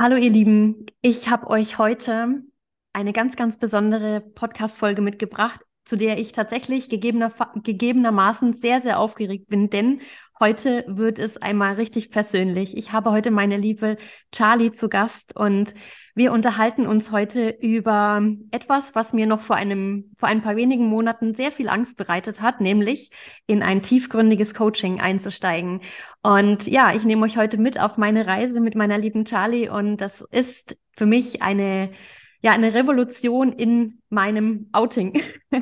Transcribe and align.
Hallo 0.00 0.14
ihr 0.14 0.30
Lieben, 0.30 0.86
ich 1.00 1.28
habe 1.28 1.50
euch 1.50 1.76
heute 1.78 2.42
eine 2.92 3.12
ganz, 3.12 3.34
ganz 3.34 3.58
besondere 3.58 4.20
Podcast-Folge 4.20 5.02
mitgebracht, 5.02 5.60
zu 5.84 5.96
der 5.96 6.18
ich 6.18 6.30
tatsächlich 6.30 6.88
gegebener, 6.88 7.32
gegebenermaßen 7.64 8.52
sehr, 8.60 8.80
sehr 8.80 9.00
aufgeregt 9.00 9.48
bin, 9.48 9.70
denn 9.70 10.00
heute 10.40 10.84
wird 10.86 11.18
es 11.18 11.36
einmal 11.36 11.74
richtig 11.74 12.10
persönlich. 12.10 12.76
Ich 12.76 12.92
habe 12.92 13.10
heute 13.10 13.30
meine 13.30 13.56
liebe 13.56 13.96
Charlie 14.32 14.72
zu 14.72 14.88
Gast 14.88 15.36
und 15.36 15.74
wir 16.14 16.32
unterhalten 16.32 16.86
uns 16.86 17.10
heute 17.12 17.50
über 17.60 18.22
etwas, 18.50 18.94
was 18.94 19.12
mir 19.12 19.26
noch 19.26 19.40
vor 19.40 19.56
einem, 19.56 20.12
vor 20.18 20.28
ein 20.28 20.42
paar 20.42 20.56
wenigen 20.56 20.86
Monaten 20.86 21.34
sehr 21.34 21.52
viel 21.52 21.68
Angst 21.68 21.96
bereitet 21.96 22.40
hat, 22.40 22.60
nämlich 22.60 23.10
in 23.46 23.62
ein 23.62 23.82
tiefgründiges 23.82 24.54
Coaching 24.54 25.00
einzusteigen. 25.00 25.80
Und 26.22 26.66
ja, 26.66 26.94
ich 26.94 27.04
nehme 27.04 27.24
euch 27.24 27.36
heute 27.36 27.58
mit 27.58 27.80
auf 27.80 27.96
meine 27.96 28.26
Reise 28.26 28.60
mit 28.60 28.74
meiner 28.74 28.98
lieben 28.98 29.24
Charlie 29.24 29.68
und 29.68 29.98
das 29.98 30.22
ist 30.30 30.76
für 30.92 31.06
mich 31.06 31.42
eine 31.42 31.90
ja, 32.40 32.52
eine 32.52 32.72
Revolution 32.72 33.52
in 33.52 34.00
meinem 34.10 34.68
Outing. 34.72 35.20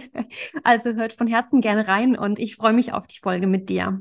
also 0.62 0.92
hört 0.92 1.14
von 1.14 1.26
Herzen 1.26 1.60
gerne 1.62 1.88
rein 1.88 2.18
und 2.18 2.38
ich 2.38 2.56
freue 2.56 2.74
mich 2.74 2.92
auf 2.92 3.06
die 3.06 3.18
Folge 3.18 3.46
mit 3.46 3.70
dir. 3.70 4.00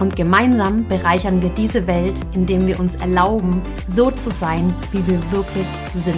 Und 0.00 0.16
gemeinsam 0.16 0.88
bereichern 0.88 1.42
wir 1.42 1.50
diese 1.50 1.86
Welt, 1.86 2.22
indem 2.32 2.66
wir 2.66 2.80
uns 2.80 2.96
erlauben, 2.96 3.60
so 3.86 4.10
zu 4.10 4.30
sein, 4.30 4.74
wie 4.92 5.06
wir 5.06 5.30
wirklich 5.30 5.66
sind. 5.94 6.16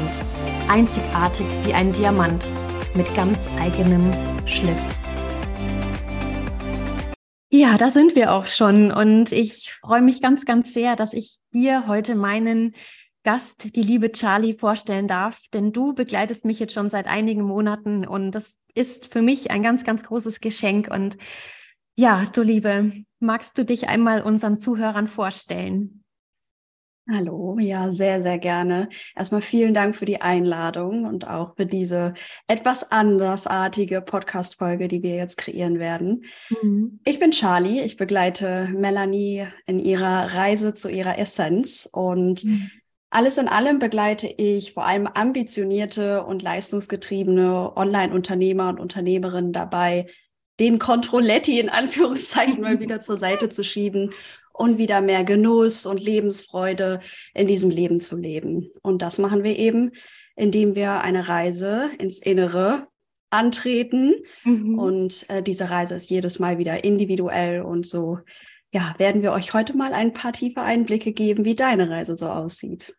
Einzigartig 0.69 1.47
wie 1.64 1.75
ein 1.75 1.92
Diamant 1.92 2.47
mit 2.94 3.12
ganz 3.16 3.50
eigenem 3.58 4.08
Schliff. 4.47 4.80
Ja, 7.50 7.77
da 7.77 7.91
sind 7.91 8.14
wir 8.14 8.33
auch 8.33 8.47
schon. 8.47 8.92
Und 8.92 9.33
ich 9.33 9.77
freue 9.80 10.00
mich 10.00 10.22
ganz, 10.22 10.47
ganz 10.47 10.72
sehr, 10.72 10.94
dass 10.94 11.12
ich 11.12 11.38
dir 11.53 11.88
heute 11.88 12.14
meinen 12.14 12.75
Gast, 13.25 13.75
die 13.75 13.83
liebe 13.83 14.12
Charlie, 14.12 14.55
vorstellen 14.55 15.08
darf. 15.08 15.41
Denn 15.53 15.72
du 15.72 15.92
begleitest 15.92 16.44
mich 16.44 16.60
jetzt 16.60 16.72
schon 16.72 16.88
seit 16.88 17.08
einigen 17.08 17.42
Monaten 17.42 18.06
und 18.06 18.30
das 18.30 18.55
ist 18.75 19.12
für 19.12 19.22
mich 19.22 19.50
ein 19.50 19.62
ganz, 19.64 19.83
ganz 19.83 20.05
großes 20.05 20.41
Geschenk. 20.41 20.88
Und 20.88 21.16
ja, 21.97 22.25
du 22.33 22.43
Liebe, 22.43 22.93
magst 23.21 23.59
du 23.59 23.65
dich 23.65 23.89
einmal 23.89 24.23
unseren 24.23 24.59
Zuhörern 24.59 25.07
vorstellen? 25.07 26.03
Hallo, 27.11 27.59
ja, 27.59 27.91
sehr, 27.91 28.23
sehr 28.23 28.39
gerne. 28.39 28.89
Erstmal 29.17 29.43
vielen 29.43 29.75
Dank 29.75 29.97
für 29.97 30.05
die 30.05 30.21
Einladung 30.21 31.05
und 31.05 31.27
auch 31.27 31.57
für 31.57 31.67
diese 31.67 32.15
etwas 32.47 32.93
andersartige 32.93 34.01
Podcast-Folge, 34.01 34.87
die 34.87 35.03
wir 35.03 35.17
jetzt 35.17 35.37
kreieren 35.37 35.81
werden. 35.81 36.25
Mhm. 36.62 37.01
Ich 37.05 37.19
bin 37.19 37.33
Charlie, 37.33 37.81
ich 37.81 37.97
begleite 37.97 38.69
Melanie 38.73 39.49
in 39.67 39.81
ihrer 39.81 40.33
Reise 40.33 40.75
zu 40.75 40.89
ihrer 40.89 41.19
Essenz 41.19 41.89
und 41.93 42.45
mhm. 42.45 42.71
Alles 43.15 43.37
in 43.37 43.47
allem 43.47 43.79
begleite 43.79 44.27
ich 44.27 44.73
vor 44.73 44.87
allem 44.87 45.06
ambitionierte 45.06 46.25
und 46.25 46.41
leistungsgetriebene 46.41 47.77
Online-Unternehmer 47.77 48.71
und 48.71 48.81
Unternehmerinnen 48.81 49.53
dabei, 49.53 50.06
den 50.63 50.79
Kontrolletti 50.79 51.59
in 51.59 51.69
Anführungszeichen 51.69 52.61
mal 52.61 52.81
wieder 52.81 53.00
zur 53.00 53.19
Seite 53.19 53.50
zu 53.50 53.65
schieben 53.65 54.11
und 54.53 54.78
wieder 54.78 55.00
mehr 55.00 55.25
Genuss 55.25 55.87
und 55.87 56.03
Lebensfreude 56.03 57.00
in 57.34 57.47
diesem 57.47 57.71
Leben 57.71 58.00
zu 58.00 58.17
leben. 58.17 58.71
Und 58.83 59.03
das 59.03 59.19
machen 59.19 59.45
wir 59.45 59.59
eben, 59.59 59.93
indem 60.37 60.75
wir 60.75 61.03
eine 61.03 61.28
Reise 61.28 61.91
ins 61.99 62.19
Innere 62.19 62.87
antreten. 63.31 64.15
Mhm. 64.45 64.78
Und 64.78 65.28
äh, 65.28 65.43
diese 65.43 65.71
Reise 65.71 65.95
ist 65.95 66.11
jedes 66.11 66.39
Mal 66.39 66.59
wieder 66.59 66.84
individuell 66.84 67.62
und 67.62 67.87
so. 67.87 68.19
Ja, 68.71 68.95
werden 68.99 69.22
wir 69.22 69.33
euch 69.33 69.53
heute 69.53 69.77
mal 69.77 69.93
ein 69.93 70.12
paar 70.12 70.33
tiefe 70.33 70.61
Einblicke 70.61 71.12
geben, 71.12 71.45
wie 71.45 71.55
deine 71.55 71.91
Reise 71.91 72.17
so 72.17 72.28
aussieht. 72.28 72.95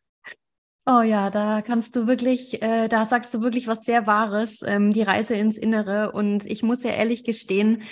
Oh 0.86 1.02
ja, 1.02 1.30
da 1.30 1.62
kannst 1.62 1.96
du 1.96 2.08
wirklich, 2.08 2.62
äh, 2.62 2.90
da 2.90 3.06
sagst 3.06 3.34
du 3.34 3.42
wirklich 3.42 3.68
was 3.68 3.86
sehr 3.86 4.06
Wahres, 4.06 4.62
ähm, 4.66 4.92
die 4.92 5.02
Reise 5.02 5.34
ins 5.34 5.58
Innere. 5.58 6.12
Und 6.12 6.46
ich 6.46 6.62
muss 6.62 6.84
ja 6.84 6.92
ehrlich 6.92 7.24
gestehen, 7.24 7.84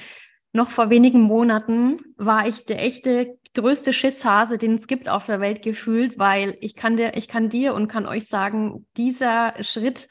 noch 0.51 0.69
vor 0.71 0.89
wenigen 0.89 1.21
Monaten 1.21 1.99
war 2.17 2.47
ich 2.47 2.65
der 2.65 2.83
echte 2.83 3.37
größte 3.53 3.93
Schisshase, 3.93 4.57
den 4.57 4.73
es 4.75 4.87
gibt 4.87 5.07
auf 5.07 5.25
der 5.25 5.39
Welt 5.39 5.61
gefühlt, 5.61 6.19
weil 6.19 6.57
ich 6.59 6.75
kann 6.75 6.97
dir, 6.97 7.15
ich 7.15 7.29
kann 7.29 7.47
dir 7.47 7.73
und 7.75 7.87
kann 7.87 8.05
euch 8.05 8.27
sagen, 8.27 8.85
dieser 8.97 9.53
Schritt, 9.61 10.09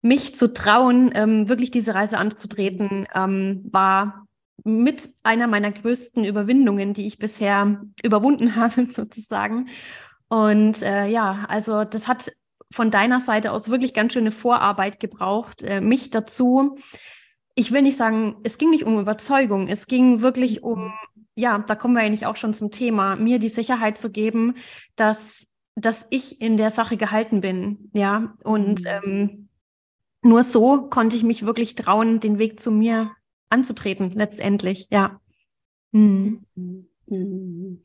mich 0.00 0.34
zu 0.34 0.52
trauen, 0.52 1.12
ähm, 1.14 1.48
wirklich 1.48 1.70
diese 1.70 1.94
Reise 1.94 2.18
anzutreten, 2.18 3.06
ähm, 3.14 3.62
war 3.70 4.26
mit 4.64 5.10
einer 5.22 5.46
meiner 5.46 5.70
größten 5.70 6.24
Überwindungen, 6.24 6.92
die 6.92 7.06
ich 7.06 7.18
bisher 7.18 7.82
überwunden 8.02 8.56
habe, 8.56 8.86
sozusagen. 8.86 9.68
Und 10.32 10.80
äh, 10.80 11.08
ja, 11.08 11.44
also 11.50 11.84
das 11.84 12.08
hat 12.08 12.32
von 12.72 12.90
deiner 12.90 13.20
Seite 13.20 13.52
aus 13.52 13.68
wirklich 13.68 13.92
ganz 13.92 14.14
schöne 14.14 14.32
Vorarbeit 14.32 14.98
gebraucht, 14.98 15.62
äh, 15.62 15.82
mich 15.82 16.08
dazu. 16.08 16.78
Ich 17.54 17.70
will 17.70 17.82
nicht 17.82 17.98
sagen, 17.98 18.36
es 18.42 18.56
ging 18.56 18.70
nicht 18.70 18.84
um 18.84 18.98
Überzeugung, 18.98 19.68
es 19.68 19.86
ging 19.86 20.22
wirklich 20.22 20.62
um, 20.62 20.90
ja, 21.34 21.58
da 21.58 21.74
kommen 21.74 21.92
wir 21.94 22.00
eigentlich 22.00 22.24
auch 22.24 22.36
schon 22.36 22.54
zum 22.54 22.70
Thema, 22.70 23.14
mir 23.14 23.38
die 23.38 23.50
Sicherheit 23.50 23.98
zu 23.98 24.10
geben, 24.10 24.54
dass, 24.96 25.46
dass 25.74 26.06
ich 26.08 26.40
in 26.40 26.56
der 26.56 26.70
Sache 26.70 26.96
gehalten 26.96 27.42
bin, 27.42 27.90
ja. 27.92 28.34
Und 28.42 28.80
mhm. 28.80 28.86
ähm, 28.86 29.48
nur 30.22 30.44
so 30.44 30.88
konnte 30.88 31.14
ich 31.14 31.24
mich 31.24 31.44
wirklich 31.44 31.74
trauen, 31.74 32.20
den 32.20 32.38
Weg 32.38 32.58
zu 32.58 32.70
mir 32.70 33.10
anzutreten, 33.50 34.12
letztendlich, 34.12 34.86
ja. 34.90 35.20
Mhm. 35.90 36.46
Mhm. 36.54 37.84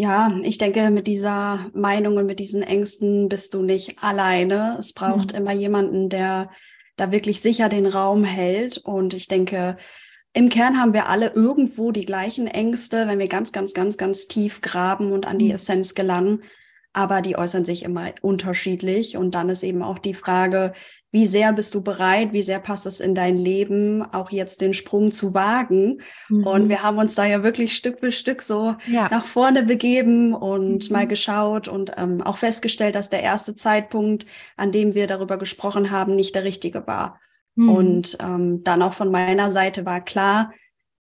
Ja, 0.00 0.34
ich 0.44 0.56
denke, 0.56 0.90
mit 0.90 1.06
dieser 1.06 1.68
Meinung 1.74 2.16
und 2.16 2.24
mit 2.24 2.38
diesen 2.38 2.62
Ängsten 2.62 3.28
bist 3.28 3.52
du 3.52 3.62
nicht 3.62 4.02
alleine. 4.02 4.76
Es 4.78 4.94
braucht 4.94 5.32
mhm. 5.32 5.40
immer 5.40 5.52
jemanden, 5.52 6.08
der 6.08 6.48
da 6.96 7.12
wirklich 7.12 7.42
sicher 7.42 7.68
den 7.68 7.84
Raum 7.84 8.24
hält. 8.24 8.78
Und 8.78 9.12
ich 9.12 9.28
denke, 9.28 9.76
im 10.32 10.48
Kern 10.48 10.80
haben 10.80 10.94
wir 10.94 11.10
alle 11.10 11.32
irgendwo 11.34 11.92
die 11.92 12.06
gleichen 12.06 12.46
Ängste, 12.46 13.08
wenn 13.08 13.18
wir 13.18 13.28
ganz, 13.28 13.52
ganz, 13.52 13.74
ganz, 13.74 13.98
ganz 13.98 14.26
tief 14.26 14.62
graben 14.62 15.12
und 15.12 15.26
an 15.26 15.38
die 15.38 15.48
mhm. 15.48 15.56
Essenz 15.56 15.94
gelangen. 15.94 16.44
Aber 16.94 17.20
die 17.20 17.36
äußern 17.36 17.66
sich 17.66 17.82
immer 17.82 18.10
unterschiedlich. 18.22 19.18
Und 19.18 19.34
dann 19.34 19.50
ist 19.50 19.62
eben 19.62 19.82
auch 19.82 19.98
die 19.98 20.14
Frage, 20.14 20.72
wie 21.12 21.26
sehr 21.26 21.52
bist 21.52 21.74
du 21.74 21.82
bereit, 21.82 22.32
wie 22.32 22.42
sehr 22.42 22.60
passt 22.60 22.86
es 22.86 23.00
in 23.00 23.14
dein 23.14 23.36
Leben, 23.36 24.02
auch 24.02 24.30
jetzt 24.30 24.60
den 24.60 24.74
Sprung 24.74 25.10
zu 25.10 25.34
wagen. 25.34 26.02
Mhm. 26.28 26.46
Und 26.46 26.68
wir 26.68 26.82
haben 26.82 26.98
uns 26.98 27.16
da 27.16 27.24
ja 27.24 27.42
wirklich 27.42 27.76
Stück 27.76 27.98
für 27.98 28.12
Stück 28.12 28.42
so 28.42 28.76
ja. 28.86 29.08
nach 29.10 29.26
vorne 29.26 29.64
begeben 29.64 30.34
und 30.34 30.88
mhm. 30.88 30.92
mal 30.92 31.06
geschaut 31.08 31.66
und 31.66 31.92
ähm, 31.96 32.22
auch 32.22 32.38
festgestellt, 32.38 32.94
dass 32.94 33.10
der 33.10 33.22
erste 33.22 33.56
Zeitpunkt, 33.56 34.24
an 34.56 34.70
dem 34.70 34.94
wir 34.94 35.08
darüber 35.08 35.36
gesprochen 35.36 35.90
haben, 35.90 36.14
nicht 36.14 36.34
der 36.36 36.44
richtige 36.44 36.86
war. 36.86 37.18
Mhm. 37.56 37.68
Und 37.68 38.18
ähm, 38.20 38.62
dann 38.62 38.82
auch 38.82 38.94
von 38.94 39.10
meiner 39.10 39.50
Seite 39.50 39.84
war 39.84 40.04
klar, 40.04 40.52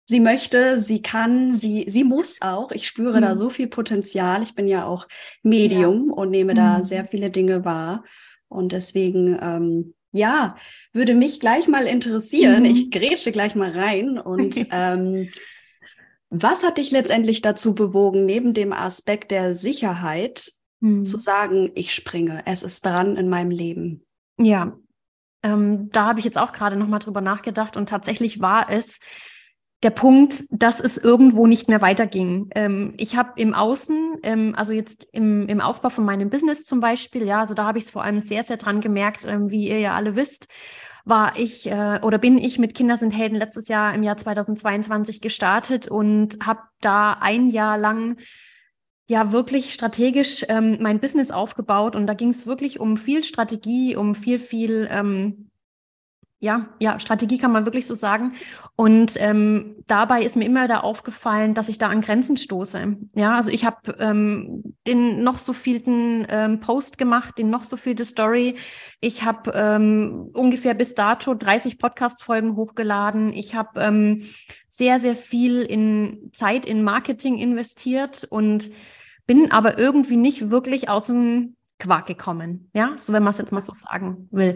sie 0.06 0.20
möchte, 0.20 0.80
sie 0.80 1.04
kann, 1.04 1.54
sie, 1.54 1.86
sie 1.88 2.04
muss 2.04 2.42
auch. 2.42 2.72
Ich 2.72 2.88
spüre 2.88 3.22
da 3.22 3.36
mhm. 3.36 3.38
so 3.38 3.50
viel 3.52 3.68
Potenzial. 3.68 4.42
Ich 4.42 4.56
bin 4.56 4.68
ja 4.68 4.86
auch 4.86 5.08
Medium 5.44 6.08
ja. 6.08 6.16
und 6.16 6.32
nehme 6.32 6.56
da 6.56 6.80
mhm. 6.80 6.86
sehr 6.86 7.06
viele 7.06 7.30
Dinge 7.30 7.64
wahr. 7.64 8.04
Und 8.48 8.72
deswegen 8.72 9.38
ähm, 9.40 9.94
ja, 10.12 10.56
würde 10.94 11.14
mich 11.14 11.40
gleich 11.40 11.68
mal 11.68 11.86
interessieren. 11.86 12.64
Mhm. 12.64 12.70
Ich 12.72 12.92
grätsche 12.92 13.32
gleich 13.32 13.56
mal 13.56 13.72
rein. 13.72 14.20
Und 14.20 14.68
ähm, 14.72 15.30
was 16.30 16.64
hat 16.64 16.78
dich 16.78 16.92
letztendlich 16.92 17.42
dazu 17.42 17.76
bewogen, 17.76 18.26
neben 18.26 18.54
dem 18.54 18.74
Aspekt 18.74 19.32
der 19.32 19.56
Sicherheit 19.56 20.52
mhm. 20.80 21.06
zu 21.06 21.18
sagen, 21.18 21.72
ich 21.76 21.94
springe, 21.94 22.44
es 22.46 22.64
ist 22.64 22.86
dran 22.86 23.16
in 23.16 23.30
meinem 23.30 23.52
Leben? 23.52 24.06
Ja, 24.38 24.78
ähm, 25.44 25.90
da 25.92 26.08
habe 26.08 26.20
ich 26.20 26.26
jetzt 26.26 26.38
auch 26.38 26.52
gerade 26.52 26.76
noch 26.76 26.88
mal 26.88 27.00
drüber 27.00 27.22
nachgedacht 27.22 27.78
und 27.78 27.88
tatsächlich 27.88 28.42
war 28.42 28.70
es 28.70 29.00
der 29.84 29.92
Punkt, 29.92 30.44
dass 30.50 30.80
es 30.80 30.98
irgendwo 30.98 31.48
nicht 31.48 31.70
mehr 31.70 31.82
weiterging. 31.82 32.50
Ähm, 32.54 32.94
ich 32.98 33.16
habe 33.16 33.32
im 33.38 33.54
Außen, 33.54 34.18
ähm, 34.24 34.54
also 34.56 34.74
jetzt 34.74 35.08
im, 35.14 35.48
im 35.48 35.62
Aufbau 35.62 35.90
von 35.90 36.04
meinem 36.04 36.30
Business 36.30 36.66
zum 36.66 36.82
Beispiel, 36.82 37.24
ja, 37.24 37.40
also 37.40 37.54
da 37.54 37.66
habe 37.66 37.78
ich 37.78 37.86
es 37.86 37.92
vor 37.92 38.04
allem 38.04 38.20
sehr, 38.20 38.44
sehr 38.44 38.58
dran 38.58 38.82
gemerkt, 38.82 39.26
ähm, 39.26 39.50
wie 39.50 39.70
ihr 39.70 39.80
ja 39.80 39.96
alle 39.96 40.16
wisst, 40.18 40.48
war 41.06 41.38
ich 41.38 41.66
äh, 41.72 42.00
oder 42.04 42.18
bin 42.18 42.38
ich 42.38 42.60
mit 42.60 42.76
Kinder 42.76 42.98
sind 42.98 43.12
Helden 43.12 43.38
letztes 43.38 43.70
Jahr 43.70 43.94
im 43.94 44.04
Jahr 44.04 44.18
2022 44.18 45.22
gestartet 45.22 45.88
und 45.88 46.46
habe 46.46 46.62
da 46.82 47.14
ein 47.14 47.50
Jahr 47.50 47.78
lang 47.78 48.18
ja 49.08 49.32
wirklich 49.32 49.74
strategisch 49.74 50.46
ähm, 50.50 50.78
mein 50.82 51.00
Business 51.00 51.32
aufgebaut 51.32 51.96
und 51.96 52.06
da 52.06 52.14
ging 52.14 52.30
es 52.30 52.48
wirklich 52.48 52.80
um 52.80 52.98
viel 52.98 53.24
Strategie, 53.24 53.96
um 53.96 54.14
viel, 54.14 54.40
viel 54.40 54.88
ähm, 54.92 55.49
ja, 56.42 56.70
ja, 56.80 57.00
Strategie 57.00 57.38
kann 57.38 57.52
man 57.52 57.66
wirklich 57.66 57.86
so 57.86 57.94
sagen. 57.94 58.34
Und 58.78 59.14
ähm, 59.18 59.76
dabei 59.88 60.24
ist 60.24 60.38
mir 60.38 60.46
immer 60.46 60.70
da 60.70 60.80
aufgefallen, 60.80 61.54
dass 61.54 61.68
ich 61.68 61.78
da 61.78 61.90
an 61.90 62.00
Grenzen 62.00 62.38
stoße. 62.38 62.96
Ja, 63.16 63.36
also 63.36 63.52
ich 63.52 63.66
habe 63.66 63.98
ähm, 64.00 64.76
den 64.88 65.22
noch 65.22 65.38
so 65.38 65.52
vielten 65.52 66.26
ähm, 66.30 66.62
Post 66.62 66.98
gemacht, 66.98 67.38
den 67.38 67.50
noch 67.50 67.66
so 67.66 67.76
vielte 67.76 68.06
Story. 68.06 68.56
Ich 69.02 69.24
habe 69.26 69.52
ähm, 69.54 70.30
ungefähr 70.34 70.74
bis 70.76 70.96
dato 70.96 71.34
30 71.34 71.78
Podcast-Folgen 71.78 72.56
hochgeladen. 72.56 73.34
Ich 73.34 73.54
habe 73.54 73.82
ähm, 73.82 74.24
sehr, 74.68 75.02
sehr 75.02 75.16
viel 75.16 75.62
in 75.64 76.30
Zeit 76.32 76.66
in 76.66 76.84
Marketing 76.84 77.38
investiert 77.38 78.26
und 78.30 78.72
bin 79.28 79.52
aber 79.52 79.78
irgendwie 79.78 80.18
nicht 80.18 80.52
wirklich 80.52 80.88
aus 80.88 81.08
dem 81.08 81.58
Quark 81.80 82.08
gekommen. 82.08 82.70
Ja, 82.74 82.96
so 82.98 83.12
wenn 83.12 83.24
man 83.24 83.32
es 83.32 83.38
jetzt 83.38 83.52
mal 83.52 83.62
so 83.62 83.74
sagen 83.74 84.28
will. 84.32 84.56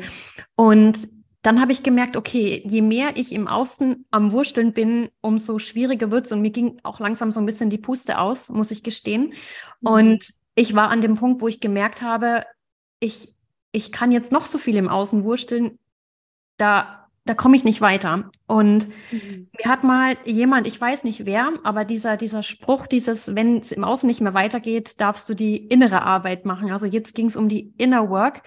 Und 0.55 1.07
dann 1.43 1.59
habe 1.59 1.73
ich 1.73 1.83
gemerkt, 1.83 2.15
okay, 2.15 2.63
je 2.65 2.81
mehr 2.81 3.17
ich 3.17 3.33
im 3.33 3.49
Außen 3.49 4.05
am 4.11 4.31
Wursteln 4.31 4.71
bin, 4.71 5.09
umso 5.19 5.59
schwieriger 5.59 6.09
wird 6.09 6.25
es. 6.25 6.31
Und 6.31 6.41
mir 6.41 6.51
ging 6.51 6.79
auch 6.83 7.01
langsam 7.01 7.33
so 7.33 7.41
ein 7.41 7.45
bisschen 7.45 7.69
die 7.69 7.77
Puste 7.77 8.17
aus, 8.17 8.49
muss 8.49 8.71
ich 8.71 8.81
gestehen. 8.81 9.33
Mhm. 9.81 9.89
Und 9.89 10.33
ich 10.55 10.73
war 10.73 10.89
an 10.89 11.01
dem 11.01 11.15
Punkt, 11.15 11.41
wo 11.41 11.49
ich 11.49 11.59
gemerkt 11.59 12.01
habe, 12.01 12.45
ich, 13.01 13.35
ich 13.73 13.91
kann 13.91 14.13
jetzt 14.13 14.31
noch 14.31 14.45
so 14.45 14.57
viel 14.57 14.77
im 14.77 14.87
Außen 14.87 15.25
wursteln, 15.25 15.77
da, 16.55 17.09
da 17.25 17.33
komme 17.33 17.57
ich 17.57 17.65
nicht 17.65 17.81
weiter. 17.81 18.31
Und 18.47 18.87
mhm. 19.11 19.49
mir 19.57 19.69
hat 19.69 19.83
mal 19.83 20.15
jemand, 20.23 20.65
ich 20.65 20.79
weiß 20.79 21.03
nicht 21.03 21.25
wer, 21.25 21.51
aber 21.63 21.83
dieser, 21.83 22.15
dieser 22.15 22.43
Spruch, 22.43 22.87
dieses, 22.87 23.35
wenn 23.35 23.57
es 23.57 23.73
im 23.73 23.83
Außen 23.83 24.07
nicht 24.07 24.21
mehr 24.21 24.33
weitergeht, 24.33 25.01
darfst 25.01 25.27
du 25.27 25.33
die 25.33 25.57
innere 25.57 26.03
Arbeit 26.03 26.45
machen. 26.45 26.71
Also 26.71 26.85
jetzt 26.85 27.15
ging 27.15 27.25
es 27.25 27.35
um 27.35 27.49
die 27.49 27.73
Inner 27.77 28.09
Work. 28.09 28.43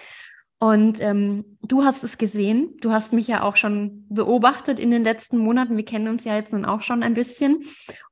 Und 0.58 1.02
ähm, 1.02 1.44
du 1.62 1.84
hast 1.84 2.02
es 2.02 2.16
gesehen, 2.16 2.78
du 2.80 2.90
hast 2.90 3.12
mich 3.12 3.28
ja 3.28 3.42
auch 3.42 3.56
schon 3.56 4.06
beobachtet 4.08 4.78
in 4.78 4.90
den 4.90 5.04
letzten 5.04 5.36
Monaten. 5.36 5.76
Wir 5.76 5.84
kennen 5.84 6.08
uns 6.08 6.24
ja 6.24 6.34
jetzt 6.34 6.54
nun 6.54 6.64
auch 6.64 6.80
schon 6.80 7.02
ein 7.02 7.12
bisschen 7.12 7.64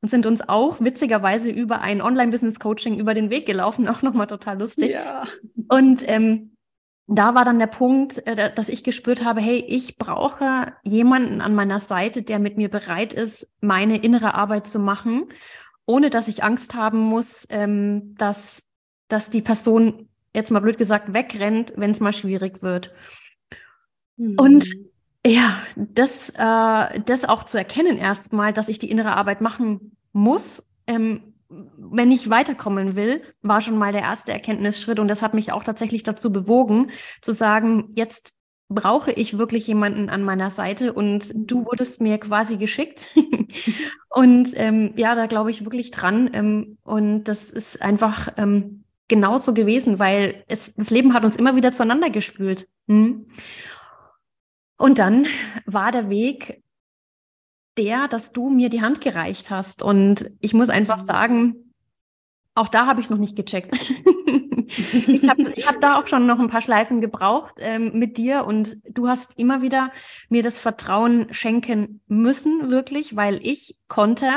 und 0.03 0.11
sind 0.11 0.27
uns 0.27 0.47
auch 0.47 0.79
witzigerweise 0.79 1.51
über 1.51 1.81
ein 1.81 2.03
Online-Business-Coaching 2.03 2.99
über 2.99 3.15
den 3.15 3.31
Weg 3.31 3.47
gelaufen, 3.47 3.89
auch 3.89 4.03
nochmal 4.03 4.27
total 4.27 4.59
lustig. 4.59 4.93
Ja. 4.93 5.25
Und 5.69 6.07
ähm, 6.07 6.57
da 7.07 7.35
war 7.35 7.47
dann 7.47 7.59
der 7.59 7.67
Punkt, 7.67 8.27
äh, 8.27 8.53
dass 8.55 8.69
ich 8.69 8.85
gespürt 8.85 9.25
habe, 9.25 9.41
hey, 9.41 9.65
ich 9.67 9.97
brauche 9.97 10.75
jemanden 10.83 11.41
an 11.41 11.55
meiner 11.55 11.81
Seite, 11.81 12.23
der 12.23 12.39
mit 12.39 12.59
mir 12.59 12.69
bereit 12.69 13.15
ist, 13.15 13.49
meine 13.61 13.97
innere 13.97 14.35
Arbeit 14.35 14.67
zu 14.67 14.79
machen, 14.79 15.29
ohne 15.87 16.11
dass 16.11 16.29
ich 16.29 16.45
Angst 16.45 16.75
haben 16.75 16.99
muss, 16.99 17.47
ähm, 17.49 18.15
dass, 18.19 18.65
dass 19.09 19.31
die 19.31 19.43
Person 19.43 20.11
jetzt 20.35 20.51
mal 20.51 20.61
blöd 20.61 20.79
gesagt, 20.79 21.13
wegrennt, 21.13 21.73
wenn 21.77 21.93
es 21.93 22.01
mal 22.01 22.13
schwierig 22.13 22.63
wird. 22.63 22.93
Mhm. 24.17 24.37
Und 24.39 24.67
ja, 25.27 25.59
das, 25.77 26.31
äh, 26.31 27.01
das 27.01 27.25
auch 27.25 27.45
zu 27.45 27.57
erkennen 27.57 27.97
erstmal, 27.97 28.53
dass 28.53 28.69
ich 28.69 28.79
die 28.79 28.91
innere 28.91 29.17
Arbeit 29.17 29.41
machen 29.41 29.97
muss, 30.13 30.63
ähm, 30.87 31.35
wenn 31.49 32.11
ich 32.11 32.31
weiterkommen 32.31 32.97
will, 32.97 33.23
war 33.43 33.61
schon 33.61 33.79
mal 33.79 33.93
der 33.93 34.03
erste 34.03 34.33
Erkenntnisschritt. 34.33 34.99
Und 34.99 35.09
das 35.09 35.23
hat 35.23 35.35
mich 35.35 35.53
auch 35.53 35.65
tatsächlich 35.65 36.03
dazu 36.03 36.33
bewogen, 36.33 36.91
zu 37.21 37.33
sagen, 37.33 37.93
jetzt 37.95 38.33
brauche 38.69 39.13
ich 39.13 39.39
wirklich 39.39 39.67
jemanden 39.67 40.09
an 40.09 40.25
meiner 40.25 40.51
Seite 40.51 40.93
und 40.93 41.31
du 41.35 41.65
wurdest 41.67 42.01
mir 42.01 42.19
quasi 42.19 42.57
geschickt. 42.57 43.15
und 44.09 44.51
ähm, 44.55 44.95
ja, 44.97 45.15
da 45.15 45.27
glaube 45.27 45.51
ich 45.51 45.65
wirklich 45.65 45.91
dran. 45.91 46.31
Ähm, 46.33 46.79
und 46.83 47.25
das 47.25 47.51
ist 47.51 47.81
einfach 47.83 48.29
ähm, 48.37 48.84
genauso 49.09 49.55
gewesen, 49.55 49.99
weil 49.99 50.45
es, 50.49 50.75
das 50.75 50.91
Leben 50.91 51.15
hat 51.15 51.25
uns 51.25 51.37
immer 51.37 51.57
wieder 51.57 51.73
zueinander 51.73 52.11
gespült. 52.11 52.69
Hm. 52.89 53.27
Und 54.77 54.99
dann 54.99 55.27
war 55.67 55.93
der 55.93 56.11
Weg 56.11 56.63
der, 57.77 58.09
dass 58.09 58.33
du 58.33 58.51
mir 58.51 58.69
die 58.69 58.83
Hand 58.83 59.01
gereicht 59.01 59.51
hast. 59.51 59.83
Und 59.83 60.31
ich 60.41 60.55
muss 60.55 60.69
einfach 60.69 61.01
mhm. 61.01 61.07
sagen, 61.07 61.75
auch 62.55 62.69
da 62.69 62.87
habe 62.87 63.01
ich 63.01 63.07
es 63.07 63.11
noch 63.11 63.19
nicht 63.19 63.37
gecheckt. 63.37 63.75
ich 65.07 65.29
habe 65.29 65.53
ich 65.55 65.67
hab 65.67 65.81
da 65.81 65.99
auch 65.99 66.07
schon 66.07 66.27
noch 66.27 66.39
ein 66.39 66.49
paar 66.49 66.63
Schleifen 66.63 67.01
gebraucht 67.01 67.55
ähm, 67.59 67.99
mit 67.99 68.17
dir 68.17 68.45
und 68.45 68.79
du 68.89 69.09
hast 69.09 69.37
immer 69.39 69.61
wieder 69.61 69.91
mir 70.29 70.43
das 70.43 70.61
Vertrauen 70.61 71.33
schenken 71.33 72.01
müssen, 72.07 72.71
wirklich, 72.71 73.17
weil 73.17 73.45
ich 73.45 73.77
konnte 73.89 74.29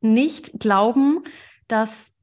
nicht 0.00 0.58
glauben, 0.58 1.22
dass 1.68 2.14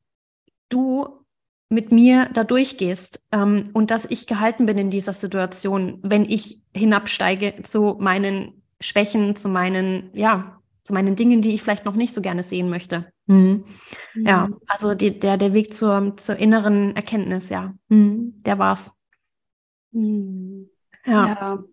du 0.70 1.24
mit 1.70 1.92
mir 1.92 2.30
da 2.34 2.44
durchgehst 2.44 3.22
ähm, 3.32 3.70
und 3.74 3.92
dass 3.92 4.06
ich 4.06 4.28
gehalten 4.28 4.66
bin 4.66 4.78
in 4.78 4.90
dieser 4.90 5.14
Situation, 5.14 6.00
wenn 6.02 6.24
ich 6.26 6.62
hinabsteige 6.74 7.64
zu 7.64 7.98
meinen 8.00 8.64
Schwächen, 8.80 9.36
zu 9.36 9.50
meinen, 9.50 10.10
ja, 10.14 10.62
zu 10.82 10.94
meinen 10.94 11.16
Dingen, 11.16 11.42
die 11.42 11.54
ich 11.54 11.62
vielleicht 11.62 11.84
noch 11.84 11.96
nicht 11.96 12.14
so 12.14 12.22
gerne 12.22 12.44
sehen 12.44 12.70
möchte. 12.70 13.12
Mhm. 13.26 13.66
Mhm. 14.14 14.26
Ja, 14.26 14.50
also 14.68 14.96
die, 14.96 15.20
der, 15.20 15.38
der 15.38 15.54
Weg 15.54 15.74
zur, 15.74 16.16
zur 16.16 16.38
inneren 16.38 16.96
Erkenntnis, 16.96 17.50
ja, 17.50 17.74
mhm. 17.90 18.42
der 18.46 18.58
war's. 18.58 18.92
Mhm. 19.92 20.70
Ja. 21.06 21.28
ja. 21.28 21.64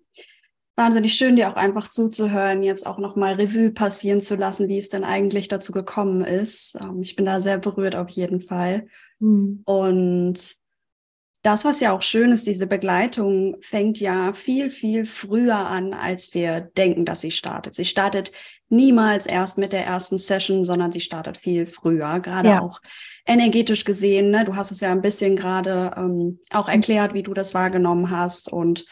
Wahnsinnig 0.76 1.14
schön, 1.14 1.36
dir 1.36 1.50
auch 1.50 1.56
einfach 1.56 1.88
zuzuhören, 1.88 2.64
jetzt 2.64 2.84
auch 2.86 2.98
nochmal 2.98 3.34
Revue 3.34 3.70
passieren 3.70 4.20
zu 4.20 4.34
lassen, 4.34 4.68
wie 4.68 4.78
es 4.78 4.88
denn 4.88 5.04
eigentlich 5.04 5.46
dazu 5.46 5.70
gekommen 5.72 6.22
ist. 6.22 6.76
Ähm, 6.80 7.00
ich 7.00 7.14
bin 7.14 7.26
da 7.26 7.40
sehr 7.40 7.58
berührt 7.58 7.94
auf 7.94 8.08
jeden 8.10 8.40
Fall. 8.40 8.86
Mhm. 9.20 9.62
Und 9.64 10.56
das, 11.42 11.64
was 11.64 11.80
ja 11.80 11.92
auch 11.92 12.02
schön 12.02 12.32
ist, 12.32 12.46
diese 12.46 12.66
Begleitung 12.66 13.56
fängt 13.60 14.00
ja 14.00 14.32
viel, 14.32 14.70
viel 14.70 15.04
früher 15.04 15.58
an, 15.58 15.92
als 15.92 16.34
wir 16.34 16.62
denken, 16.62 17.04
dass 17.04 17.20
sie 17.20 17.30
startet. 17.30 17.74
Sie 17.74 17.84
startet 17.84 18.32
niemals 18.68 19.26
erst 19.26 19.58
mit 19.58 19.72
der 19.72 19.84
ersten 19.84 20.18
Session, 20.18 20.64
sondern 20.64 20.90
sie 20.90 21.00
startet 21.00 21.36
viel 21.36 21.66
früher, 21.66 22.18
gerade 22.20 22.48
ja. 22.48 22.62
auch 22.62 22.80
energetisch 23.26 23.84
gesehen. 23.84 24.30
Ne? 24.30 24.44
Du 24.44 24.56
hast 24.56 24.70
es 24.70 24.80
ja 24.80 24.90
ein 24.90 25.02
bisschen 25.02 25.36
gerade 25.36 25.92
ähm, 25.96 26.40
auch 26.50 26.66
mhm. 26.66 26.74
erklärt, 26.74 27.14
wie 27.14 27.22
du 27.22 27.34
das 27.34 27.54
wahrgenommen 27.54 28.10
hast. 28.10 28.50
Und 28.50 28.86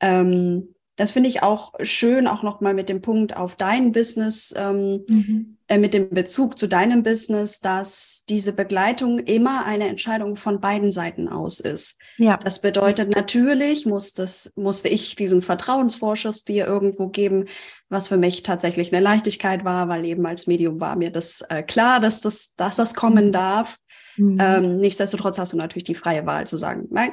ähm, 0.00 0.74
das 0.98 1.12
finde 1.12 1.28
ich 1.28 1.42
auch 1.42 1.72
schön, 1.80 2.26
auch 2.26 2.42
nochmal 2.42 2.74
mit 2.74 2.88
dem 2.88 3.00
Punkt 3.00 3.34
auf 3.36 3.56
dein 3.56 3.92
Business 3.92 4.52
ähm, 4.56 5.04
mhm. 5.08 5.58
Äh, 5.70 5.76
mit 5.76 5.92
dem 5.92 6.08
Bezug 6.08 6.58
zu 6.58 6.66
deinem 6.66 7.02
Business, 7.02 7.60
dass 7.60 8.24
diese 8.26 8.54
Begleitung 8.54 9.18
immer 9.18 9.66
eine 9.66 9.86
Entscheidung 9.86 10.36
von 10.36 10.60
beiden 10.60 10.90
Seiten 10.90 11.28
aus 11.28 11.60
ist. 11.60 12.00
Ja. 12.16 12.38
Das 12.38 12.62
bedeutet 12.62 13.14
natürlich 13.14 13.84
muss 13.84 14.14
das, 14.14 14.50
musste 14.56 14.88
ich 14.88 15.14
diesen 15.14 15.42
Vertrauensvorschuss 15.42 16.44
dir 16.44 16.66
irgendwo 16.66 17.08
geben, 17.08 17.44
was 17.90 18.08
für 18.08 18.16
mich 18.16 18.42
tatsächlich 18.42 18.94
eine 18.94 19.02
Leichtigkeit 19.02 19.62
war, 19.62 19.88
weil 19.88 20.06
eben 20.06 20.24
als 20.24 20.46
Medium 20.46 20.80
war 20.80 20.96
mir 20.96 21.10
das 21.10 21.42
äh, 21.50 21.62
klar, 21.62 22.00
dass 22.00 22.22
das, 22.22 22.54
dass 22.56 22.76
das 22.76 22.94
kommen 22.94 23.26
mhm. 23.26 23.32
darf. 23.32 23.76
Mhm. 24.18 24.38
Ähm, 24.40 24.76
nichtsdestotrotz 24.78 25.38
hast 25.38 25.52
du 25.52 25.56
natürlich 25.56 25.84
die 25.84 25.94
freie 25.94 26.26
Wahl 26.26 26.46
zu 26.46 26.56
sagen, 26.58 26.86
nein. 26.90 27.12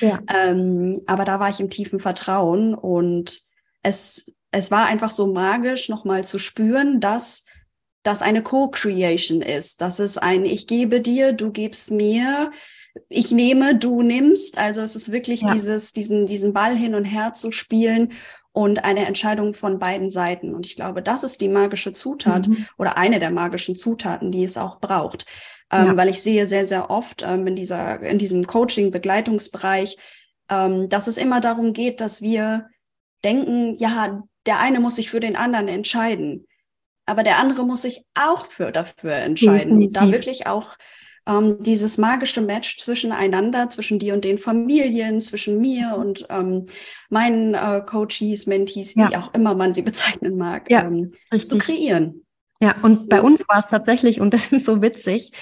Ja. 0.00 0.20
ähm, 0.44 1.00
aber 1.06 1.24
da 1.24 1.40
war 1.40 1.50
ich 1.50 1.60
im 1.60 1.70
tiefen 1.70 2.00
Vertrauen 2.00 2.74
und 2.74 3.40
es, 3.82 4.32
es 4.50 4.70
war 4.70 4.86
einfach 4.86 5.10
so 5.10 5.32
magisch, 5.32 5.88
nochmal 5.88 6.24
zu 6.24 6.38
spüren, 6.38 7.00
dass 7.00 7.46
das 8.02 8.22
eine 8.22 8.42
Co-Creation 8.42 9.42
ist, 9.42 9.80
dass 9.80 9.98
es 9.98 10.16
ein 10.16 10.44
Ich 10.44 10.66
gebe 10.66 11.00
dir, 11.00 11.32
du 11.32 11.52
gibst 11.52 11.90
mir, 11.90 12.50
ich 13.08 13.30
nehme, 13.30 13.76
du 13.76 14.02
nimmst. 14.02 14.58
Also 14.58 14.80
es 14.80 14.96
ist 14.96 15.12
wirklich 15.12 15.42
ja. 15.42 15.52
dieses, 15.52 15.92
diesen, 15.92 16.26
diesen 16.26 16.52
Ball 16.52 16.76
hin 16.76 16.94
und 16.94 17.04
her 17.04 17.34
zu 17.34 17.52
spielen 17.52 18.12
und 18.52 18.84
eine 18.84 19.06
Entscheidung 19.06 19.54
von 19.54 19.78
beiden 19.78 20.10
Seiten. 20.10 20.54
Und 20.54 20.66
ich 20.66 20.76
glaube, 20.76 21.02
das 21.02 21.22
ist 21.22 21.40
die 21.40 21.48
magische 21.48 21.92
Zutat 21.92 22.48
mhm. 22.48 22.66
oder 22.78 22.96
eine 22.96 23.18
der 23.18 23.30
magischen 23.30 23.76
Zutaten, 23.76 24.32
die 24.32 24.44
es 24.44 24.56
auch 24.56 24.80
braucht. 24.80 25.26
Ähm, 25.72 25.86
ja. 25.86 25.96
Weil 25.96 26.08
ich 26.08 26.22
sehe 26.22 26.46
sehr, 26.46 26.66
sehr 26.66 26.90
oft 26.90 27.22
ähm, 27.22 27.46
in 27.46 27.56
dieser, 27.56 28.00
in 28.00 28.18
diesem 28.18 28.46
Coaching, 28.46 28.90
Begleitungsbereich, 28.90 29.96
ähm, 30.48 30.88
dass 30.88 31.06
es 31.06 31.16
immer 31.16 31.40
darum 31.40 31.72
geht, 31.72 32.00
dass 32.00 32.22
wir 32.22 32.68
denken, 33.24 33.76
ja, 33.78 34.22
der 34.46 34.58
eine 34.58 34.80
muss 34.80 34.96
sich 34.96 35.10
für 35.10 35.20
den 35.20 35.36
anderen 35.36 35.68
entscheiden 35.68 36.46
aber 37.10 37.24
der 37.24 37.38
andere 37.38 37.64
muss 37.64 37.82
sich 37.82 38.04
auch 38.14 38.46
für, 38.46 38.70
dafür 38.70 39.14
entscheiden. 39.14 39.80
Definitiv. 39.80 39.98
Da 39.98 40.12
wirklich 40.12 40.46
auch 40.46 40.76
ähm, 41.26 41.56
dieses 41.60 41.98
magische 41.98 42.40
Match 42.40 42.78
zwischeneinander, 42.78 43.68
zwischen 43.68 43.98
dir 43.98 44.14
und 44.14 44.24
den 44.24 44.38
Familien, 44.38 45.20
zwischen 45.20 45.60
mir 45.60 45.88
mhm. 45.88 46.02
und 46.02 46.26
ähm, 46.30 46.66
meinen 47.08 47.54
äh, 47.54 47.82
Coaches, 47.84 48.46
Mentees, 48.46 48.96
wie 48.96 49.00
ja. 49.00 49.20
auch 49.20 49.34
immer 49.34 49.56
man 49.56 49.74
sie 49.74 49.82
bezeichnen 49.90 50.36
mag, 50.36 50.70
ja, 50.70 50.84
ähm, 50.84 51.12
zu 51.42 51.58
kreieren. 51.58 52.24
Ja, 52.62 52.76
und 52.82 53.08
bei 53.08 53.22
uns 53.22 53.48
war 53.48 53.58
es 53.58 53.68
tatsächlich, 53.68 54.20
und 54.20 54.34
das 54.34 54.48
ist 54.52 54.66
so 54.66 54.82
witzig, 54.82 55.32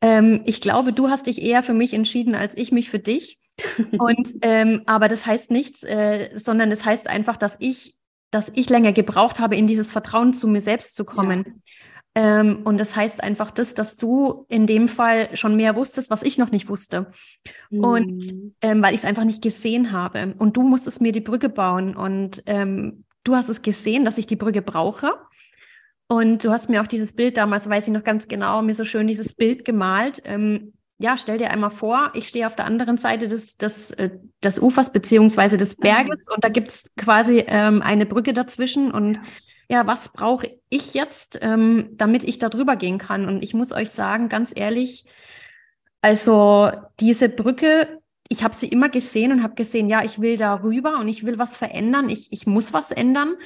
ähm, 0.00 0.42
ich 0.44 0.60
glaube, 0.60 0.92
du 0.92 1.08
hast 1.08 1.26
dich 1.26 1.42
eher 1.42 1.62
für 1.62 1.74
mich 1.74 1.92
entschieden 1.92 2.34
als 2.34 2.56
ich 2.56 2.72
mich 2.72 2.90
für 2.90 2.98
dich. 2.98 3.38
und 3.98 4.32
ähm, 4.42 4.82
aber 4.86 5.08
das 5.08 5.26
heißt 5.26 5.50
nichts, 5.50 5.82
äh, 5.82 6.30
sondern 6.34 6.70
es 6.70 6.80
das 6.80 6.86
heißt 6.86 7.08
einfach, 7.08 7.36
dass 7.36 7.56
ich 7.58 7.96
dass 8.30 8.50
ich 8.54 8.70
länger 8.70 8.92
gebraucht 8.92 9.38
habe, 9.40 9.56
in 9.56 9.66
dieses 9.66 9.90
Vertrauen 9.90 10.32
zu 10.32 10.46
mir 10.46 10.60
selbst 10.60 10.94
zu 10.94 11.04
kommen. 11.04 11.62
Ähm, 12.14 12.60
und 12.64 12.78
das 12.78 12.96
heißt 12.96 13.22
einfach 13.22 13.50
das, 13.50 13.74
dass 13.74 13.96
du 13.96 14.44
in 14.48 14.66
dem 14.66 14.88
Fall 14.88 15.34
schon 15.36 15.56
mehr 15.56 15.76
wusstest, 15.76 16.10
was 16.10 16.22
ich 16.22 16.38
noch 16.38 16.50
nicht 16.50 16.68
wusste. 16.68 17.10
Mhm. 17.70 17.84
Und 17.84 18.24
ähm, 18.62 18.82
weil 18.82 18.94
ich 18.94 19.00
es 19.00 19.04
einfach 19.04 19.24
nicht 19.24 19.42
gesehen 19.42 19.92
habe. 19.92 20.34
Und 20.38 20.56
du 20.56 20.62
musstest 20.62 21.00
mir 21.00 21.12
die 21.12 21.20
Brücke 21.20 21.48
bauen. 21.48 21.96
Und 21.96 22.42
ähm, 22.46 23.04
du 23.24 23.36
hast 23.36 23.48
es 23.48 23.62
gesehen, 23.62 24.04
dass 24.04 24.18
ich 24.18 24.26
die 24.26 24.36
Brücke 24.36 24.62
brauche. 24.62 25.14
Und 26.10 26.44
du 26.44 26.50
hast 26.50 26.68
mir 26.68 26.82
auch 26.82 26.88
dieses 26.88 27.12
Bild 27.12 27.36
damals, 27.36 27.68
weiß 27.68 27.86
ich 27.86 27.92
noch 27.92 28.02
ganz 28.02 28.26
genau, 28.26 28.62
mir 28.62 28.74
so 28.74 28.84
schön 28.84 29.06
dieses 29.06 29.32
Bild 29.32 29.64
gemalt. 29.64 30.20
Ähm, 30.24 30.72
ja, 30.98 31.16
stell 31.16 31.38
dir 31.38 31.52
einmal 31.52 31.70
vor, 31.70 32.10
ich 32.14 32.26
stehe 32.26 32.48
auf 32.48 32.56
der 32.56 32.64
anderen 32.64 32.96
Seite 32.96 33.28
des, 33.28 33.58
des, 33.58 33.92
äh, 33.92 34.10
des 34.42 34.58
Ufers 34.58 34.92
beziehungsweise 34.92 35.56
des 35.56 35.78
mhm. 35.78 35.82
Berges 35.82 36.26
und 36.34 36.42
da 36.42 36.48
gibt 36.48 36.66
es 36.66 36.90
quasi 36.96 37.44
ähm, 37.46 37.80
eine 37.80 38.06
Brücke 38.06 38.32
dazwischen 38.32 38.90
und 38.90 39.20
ja, 39.68 39.86
was 39.86 40.08
brauche 40.08 40.50
ich 40.68 40.94
jetzt, 40.94 41.38
ähm, 41.42 41.90
damit 41.92 42.24
ich 42.24 42.40
da 42.40 42.48
drüber 42.48 42.74
gehen 42.74 42.98
kann? 42.98 43.28
Und 43.28 43.44
ich 43.44 43.54
muss 43.54 43.70
euch 43.70 43.90
sagen, 43.90 44.28
ganz 44.28 44.52
ehrlich, 44.52 45.04
also 46.00 46.72
diese 46.98 47.28
Brücke, 47.28 48.00
ich 48.28 48.42
habe 48.42 48.56
sie 48.56 48.66
immer 48.66 48.88
gesehen 48.88 49.30
und 49.30 49.44
habe 49.44 49.54
gesehen, 49.54 49.88
ja, 49.88 50.02
ich 50.02 50.20
will 50.20 50.36
da 50.36 50.54
rüber 50.54 50.98
und 50.98 51.06
ich 51.06 51.24
will 51.24 51.38
was 51.38 51.56
verändern, 51.56 52.08
ich, 52.08 52.32
ich 52.32 52.48
muss 52.48 52.72
was 52.72 52.90
ändern. 52.90 53.36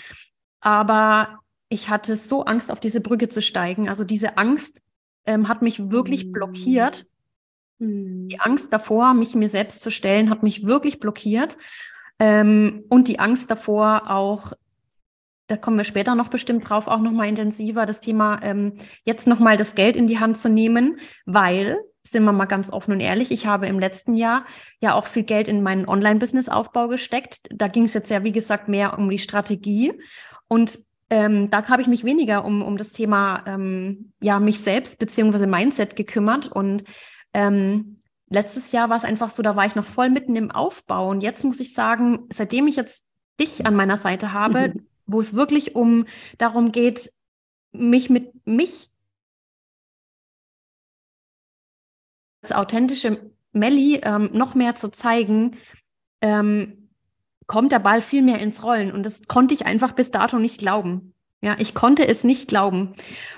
Aber 0.61 1.44
ich 1.75 1.91
hatte 1.91 2.15
so 2.15 2.45
Angst, 2.45 2.71
auf 2.71 2.81
diese 2.81 3.01
Brücke 3.01 3.29
zu 3.29 3.43
steigen. 3.43 3.89
Also 3.89 4.05
diese 4.05 4.39
Angst 4.39 4.81
ähm, 5.27 5.49
hat 5.49 5.61
mich 5.61 5.91
wirklich 5.91 6.27
mhm. 6.27 6.33
blockiert. 6.33 7.07
Mhm. 7.79 8.29
Die 8.29 8.41
Angst 8.41 8.73
davor, 8.73 9.13
mich 9.13 9.35
mir 9.35 9.49
selbst 9.49 9.83
zu 9.83 9.91
stellen, 9.91 10.31
hat 10.31 10.43
mich 10.43 10.65
wirklich 10.65 11.01
blockiert. 11.01 11.57
Ähm, 12.21 12.85
und 12.89 13.09
die 13.09 13.19
Angst 13.19 13.51
davor, 13.51 14.09
auch 14.09 14.53
da 15.49 15.57
kommen 15.57 15.77
wir 15.77 15.85
später 15.85 16.15
noch 16.15 16.29
bestimmt 16.29 16.69
drauf, 16.69 16.87
auch 16.87 17.01
nochmal 17.01 17.29
intensiver, 17.29 17.85
das 17.85 18.01
Thema 18.01 18.41
ähm, 18.43 18.79
jetzt 19.05 19.27
nochmal 19.27 19.59
das 19.59 19.75
Geld 19.75 19.95
in 19.95 20.07
die 20.07 20.19
Hand 20.19 20.39
zu 20.39 20.49
nehmen, 20.49 20.99
weil, 21.27 21.77
sind 22.03 22.25
wir 22.25 22.33
mal 22.33 22.47
ganz 22.47 22.73
offen 22.73 22.93
und 22.93 23.01
ehrlich, 23.01 23.31
ich 23.31 23.47
habe 23.47 23.67
im 23.67 23.79
letzten 23.79 24.15
Jahr 24.15 24.45
ja 24.81 24.95
auch 24.95 25.07
viel 25.07 25.25
Geld 25.25 25.49
in 25.49 25.63
meinen 25.63 25.87
Online-Business-Aufbau 25.87 26.89
gesteckt. 26.89 27.41
Da 27.51 27.69
ging 27.69 27.85
es 27.85 27.95
jetzt 27.95 28.11
ja, 28.11 28.25
wie 28.25 28.33
gesagt, 28.33 28.69
mehr 28.69 28.97
um 28.97 29.11
die 29.11 29.19
Strategie. 29.19 29.93
Und 30.49 30.79
ähm, 31.11 31.51
da 31.51 31.69
habe 31.69 31.83
ich 31.83 31.89
mich 31.89 32.05
weniger 32.05 32.45
um, 32.45 32.63
um 32.63 32.77
das 32.77 32.93
Thema, 32.93 33.43
ähm, 33.47 34.13
ja, 34.21 34.41
mich 34.41 34.61
selbst 34.61 34.99
beziehungsweise 34.99 35.47
Mindset 35.47 35.97
gekümmert. 35.97 36.51
Und 36.51 36.85
ähm, 37.33 37.99
letztes 38.29 38.73
Jahr 38.73 38.89
war 38.91 38.97
es 38.97 39.05
einfach 39.05 39.31
so, 39.31 39.43
da 39.43 39.57
war 39.57 39.67
ich 39.67 39.75
noch 39.75 39.85
voll 39.85 40.11
mitten 40.11 40.37
im 40.37 40.51
Aufbau. 40.51 41.11
Und 41.11 41.23
jetzt 41.23 41.45
muss 41.45 41.61
ich 41.61 41.75
sagen, 41.75 42.27
seitdem 42.33 42.67
ich 42.67 42.77
jetzt 42.77 43.05
dich 43.41 43.67
an 43.67 43.75
meiner 43.75 43.97
Seite 43.97 44.33
habe, 44.33 44.73
mhm 44.75 44.87
wo 45.07 45.21
es 45.21 45.35
wirklich 45.35 45.75
um 45.75 46.07
darum 46.39 46.73
geht, 46.73 47.13
mich 47.73 48.11
mit 48.11 48.47
mich 48.47 48.91
als 52.43 52.53
authentische 52.53 53.31
Melli 53.53 54.01
ähm, 54.03 54.31
noch 54.33 54.55
mehr 54.55 54.75
zu 54.75 54.91
zeigen, 54.91 55.57
ähm, 56.21 56.84
kommt 57.47 57.73
der 57.73 57.79
Ball 57.79 58.01
viel 58.01 58.23
mehr 58.23 58.39
ins 58.39 58.63
Rollen. 58.63 58.93
Und 58.93 59.05
das 59.05 59.23
konnte 59.29 59.55
ich 59.55 59.67
einfach 59.67 59.93
bis 59.93 60.11
dato 60.11 60.39
nicht 60.39 60.59
glauben. 60.59 61.15
Ja, 61.41 61.57
ich 61.59 61.75
konnte 61.75 62.07
es 62.07 62.25
nicht 62.25 62.49
glauben. 62.49 62.95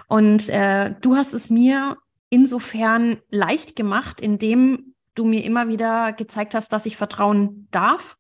Und 0.09 0.49
äh, 0.49 0.95
du 1.01 1.17
hast 1.17 1.33
es 1.33 1.51
mir 1.51 1.97
insofern 2.31 3.19
leicht 3.31 3.77
gemacht, 3.77 4.21
indem 4.21 4.95
du 5.15 5.25
mir 5.25 5.45
immer 5.45 5.69
wieder 5.69 6.13
gezeigt 6.13 6.55
hast, 6.55 6.73
dass 6.73 6.87
ich 6.87 6.97
vertrauen 6.97 7.69
darf 7.71 8.17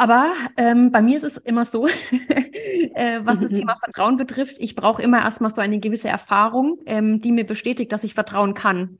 aber 0.00 0.32
ähm, 0.56 0.92
bei 0.92 1.02
mir 1.02 1.18
ist 1.18 1.24
es 1.24 1.36
immer 1.36 1.66
so, 1.66 1.86
äh, 2.94 3.20
was 3.22 3.38
das 3.40 3.50
Thema 3.50 3.76
Vertrauen 3.76 4.16
betrifft, 4.16 4.56
ich 4.58 4.74
brauche 4.74 5.02
immer 5.02 5.18
erstmal 5.18 5.50
so 5.50 5.60
eine 5.60 5.78
gewisse 5.78 6.08
Erfahrung, 6.08 6.78
ähm, 6.86 7.20
die 7.20 7.32
mir 7.32 7.44
bestätigt, 7.44 7.92
dass 7.92 8.02
ich 8.02 8.14
vertrauen 8.14 8.54
kann. 8.54 8.96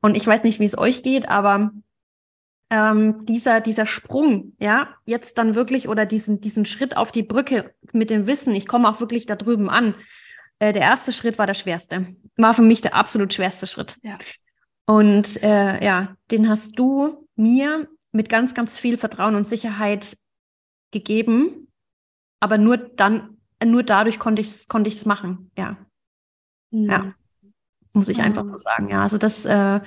Und 0.00 0.16
ich 0.16 0.24
weiß 0.24 0.44
nicht, 0.44 0.60
wie 0.60 0.64
es 0.64 0.78
euch 0.78 1.02
geht, 1.02 1.28
aber 1.28 1.72
ähm, 2.74 3.24
dieser, 3.24 3.60
dieser 3.60 3.86
Sprung, 3.86 4.56
ja, 4.58 4.96
jetzt 5.04 5.38
dann 5.38 5.54
wirklich 5.54 5.88
oder 5.88 6.06
diesen, 6.06 6.40
diesen 6.40 6.66
Schritt 6.66 6.96
auf 6.96 7.12
die 7.12 7.22
Brücke 7.22 7.72
mit 7.92 8.10
dem 8.10 8.26
Wissen, 8.26 8.52
ich 8.52 8.66
komme 8.66 8.88
auch 8.88 8.98
wirklich 8.98 9.26
da 9.26 9.36
drüben 9.36 9.70
an. 9.70 9.94
Äh, 10.58 10.72
der 10.72 10.82
erste 10.82 11.12
Schritt 11.12 11.38
war 11.38 11.46
der 11.46 11.54
schwerste. 11.54 12.16
War 12.36 12.52
für 12.52 12.62
mich 12.62 12.80
der 12.80 12.96
absolut 12.96 13.32
schwerste 13.32 13.68
Schritt. 13.68 13.96
Ja. 14.02 14.18
Und 14.86 15.40
äh, 15.44 15.84
ja, 15.84 16.16
den 16.32 16.48
hast 16.48 16.76
du 16.76 17.28
mir 17.36 17.88
mit 18.10 18.28
ganz, 18.28 18.54
ganz 18.54 18.76
viel 18.76 18.98
Vertrauen 18.98 19.36
und 19.36 19.46
Sicherheit 19.46 20.16
gegeben, 20.90 21.68
aber 22.40 22.58
nur 22.58 22.76
dann, 22.76 23.38
nur 23.64 23.84
dadurch 23.84 24.18
konnte 24.18 24.42
ich 24.42 24.48
es 24.48 24.66
konnte 24.66 24.88
ich's 24.88 25.06
machen, 25.06 25.52
ja. 25.56 25.76
Mhm. 26.72 26.90
Ja, 26.90 27.14
muss 27.92 28.08
ich 28.08 28.20
einfach 28.20 28.48
so 28.48 28.56
sagen, 28.56 28.88
ja. 28.88 29.02
Also 29.02 29.16
das 29.16 29.44
äh, 29.44 29.80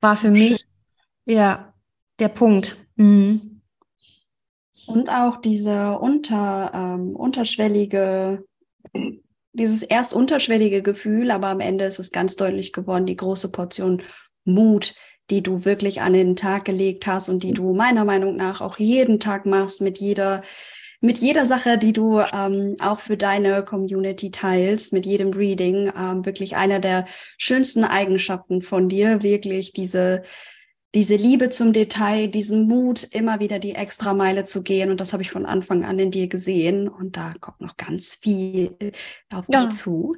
war 0.00 0.14
für 0.14 0.30
mich, 0.30 0.64
ja, 1.24 1.70
der 2.20 2.28
Punkt. 2.28 2.76
Mhm. 2.96 3.62
Und 4.86 5.08
auch 5.08 5.40
diese 5.40 5.98
unter, 5.98 6.72
ähm, 6.74 7.14
unterschwellige, 7.14 8.44
dieses 9.52 9.82
erst 9.82 10.14
unterschwellige 10.14 10.82
Gefühl, 10.82 11.30
aber 11.30 11.48
am 11.48 11.60
Ende 11.60 11.84
ist 11.84 11.98
es 11.98 12.12
ganz 12.12 12.36
deutlich 12.36 12.72
geworden, 12.72 13.06
die 13.06 13.16
große 13.16 13.52
Portion 13.52 14.02
Mut, 14.44 14.94
die 15.30 15.42
du 15.42 15.64
wirklich 15.64 16.00
an 16.02 16.12
den 16.12 16.34
Tag 16.34 16.64
gelegt 16.64 17.06
hast 17.06 17.28
und 17.28 17.42
die 17.42 17.52
du 17.52 17.72
meiner 17.72 18.04
Meinung 18.04 18.36
nach 18.36 18.60
auch 18.60 18.78
jeden 18.78 19.20
Tag 19.20 19.46
machst 19.46 19.80
mit 19.80 19.98
jeder 19.98 20.42
mit 21.02 21.16
jeder 21.16 21.46
Sache, 21.46 21.78
die 21.78 21.94
du 21.94 22.20
ähm, 22.20 22.76
auch 22.78 23.00
für 23.00 23.16
deine 23.16 23.64
Community 23.64 24.30
teilst, 24.30 24.92
mit 24.92 25.06
jedem 25.06 25.30
Reading, 25.32 25.90
ähm, 25.96 26.26
wirklich 26.26 26.56
einer 26.56 26.78
der 26.78 27.06
schönsten 27.38 27.84
Eigenschaften 27.84 28.60
von 28.60 28.90
dir, 28.90 29.22
wirklich 29.22 29.72
diese 29.72 30.22
diese 30.94 31.16
Liebe 31.16 31.50
zum 31.50 31.72
Detail, 31.72 32.28
diesen 32.28 32.66
Mut, 32.66 33.04
immer 33.12 33.38
wieder 33.40 33.58
die 33.58 33.74
Extrameile 33.74 34.44
zu 34.44 34.62
gehen. 34.62 34.90
Und 34.90 35.00
das 35.00 35.12
habe 35.12 35.22
ich 35.22 35.30
von 35.30 35.46
Anfang 35.46 35.84
an 35.84 35.98
in 35.98 36.10
dir 36.10 36.28
gesehen. 36.28 36.88
Und 36.88 37.16
da 37.16 37.34
kommt 37.40 37.60
noch 37.60 37.76
ganz 37.76 38.16
viel 38.16 38.76
auf 39.32 39.44
ja. 39.48 39.66
dich 39.66 39.76
zu. 39.76 40.16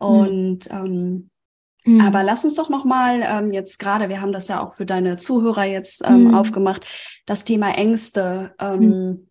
Hm. 0.00 0.08
Und 0.08 0.72
mhm. 0.72 0.76
ähm, 0.76 1.30
Mhm. 1.84 2.00
Aber 2.00 2.22
lass 2.22 2.44
uns 2.44 2.54
doch 2.54 2.70
noch 2.70 2.84
mal 2.84 3.22
ähm, 3.22 3.52
jetzt 3.52 3.78
gerade, 3.78 4.08
wir 4.08 4.20
haben 4.20 4.32
das 4.32 4.48
ja 4.48 4.64
auch 4.64 4.72
für 4.72 4.86
deine 4.86 5.16
Zuhörer 5.16 5.64
jetzt 5.64 6.02
ähm, 6.04 6.28
mhm. 6.28 6.34
aufgemacht, 6.34 6.86
das 7.26 7.44
Thema 7.44 7.76
Ängste. 7.76 8.54
Ähm, 8.58 8.80
mhm. 8.80 9.28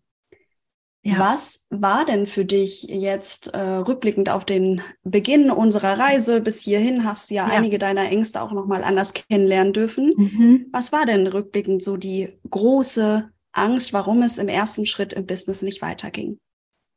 Ja. 1.04 1.18
Was 1.18 1.66
war 1.68 2.06
denn 2.06 2.26
für 2.26 2.46
dich 2.46 2.84
jetzt 2.84 3.48
äh, 3.48 3.60
rückblickend 3.60 4.30
auf 4.30 4.46
den 4.46 4.80
Beginn 5.02 5.50
unserer 5.50 5.98
Reise 5.98 6.40
bis 6.40 6.60
hierhin? 6.60 7.04
Hast 7.04 7.28
du 7.28 7.34
ja, 7.34 7.46
ja. 7.46 7.54
einige 7.54 7.76
deiner 7.76 8.08
Ängste 8.08 8.40
auch 8.40 8.52
noch 8.52 8.64
mal 8.64 8.82
anders 8.82 9.12
kennenlernen 9.12 9.74
dürfen. 9.74 10.14
Mhm. 10.16 10.66
Was 10.72 10.92
war 10.92 11.04
denn 11.04 11.26
rückblickend 11.26 11.82
so 11.82 11.98
die 11.98 12.30
große 12.48 13.28
Angst, 13.52 13.92
warum 13.92 14.22
es 14.22 14.38
im 14.38 14.48
ersten 14.48 14.86
Schritt 14.86 15.12
im 15.12 15.26
Business 15.26 15.60
nicht 15.60 15.82
weiterging? 15.82 16.38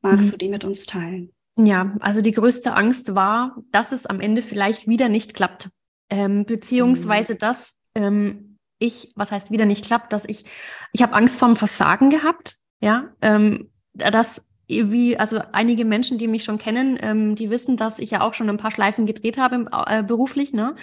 Magst 0.02 0.28
mhm. 0.28 0.32
du 0.32 0.38
die 0.38 0.50
mit 0.50 0.64
uns 0.64 0.86
teilen? 0.86 1.34
Ja, 1.58 1.98
also 2.00 2.22
die 2.22 2.32
größte 2.32 2.74
Angst 2.74 3.14
war, 3.14 3.58
dass 3.74 3.92
es 3.92 4.06
am 4.06 4.22
Ende 4.22 4.42
vielleicht 4.42 4.88
wieder 4.88 5.10
nicht 5.10 5.34
klappt. 5.34 5.70
Ähm, 6.10 6.46
beziehungsweise, 6.46 7.34
mhm. 7.34 7.40
dass 7.40 7.76
ähm, 7.94 8.58
ich, 8.80 9.12
was 9.16 9.32
heißt 9.32 9.52
wieder 9.52 9.66
nicht 9.66 9.84
klappt, 9.84 10.14
dass 10.14 10.24
ich, 10.26 10.46
ich 10.94 11.02
habe 11.02 11.14
Angst 11.14 11.38
vorm 11.38 11.58
Versagen 11.58 12.10
gehabt, 12.10 12.58
ja, 12.80 13.10
ähm, 13.22 13.70
dass 13.98 14.44
wie, 14.68 15.18
also 15.18 15.42
einige 15.54 15.86
Menschen, 15.86 16.18
die 16.18 16.28
mich 16.28 16.44
schon 16.44 16.58
kennen, 16.58 16.98
ähm, 17.02 17.36
die 17.36 17.50
wissen, 17.50 17.78
dass 17.78 18.00
ich 18.00 18.12
ja 18.12 18.22
auch 18.22 18.34
schon 18.34 18.50
ein 18.50 18.58
paar 18.58 18.72
Schleifen 18.72 19.06
gedreht 19.06 19.38
habe 19.38 19.66
äh, 19.88 20.04
beruflich, 20.04 20.54
ne? 20.54 20.76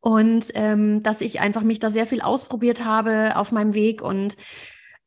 Und 0.00 0.48
ähm, 0.52 1.02
dass 1.02 1.22
ich 1.22 1.40
einfach 1.40 1.62
mich 1.62 1.78
da 1.78 1.88
sehr 1.88 2.06
viel 2.06 2.20
ausprobiert 2.20 2.84
habe 2.84 3.36
auf 3.36 3.52
meinem 3.52 3.74
Weg 3.74 4.02
und 4.02 4.36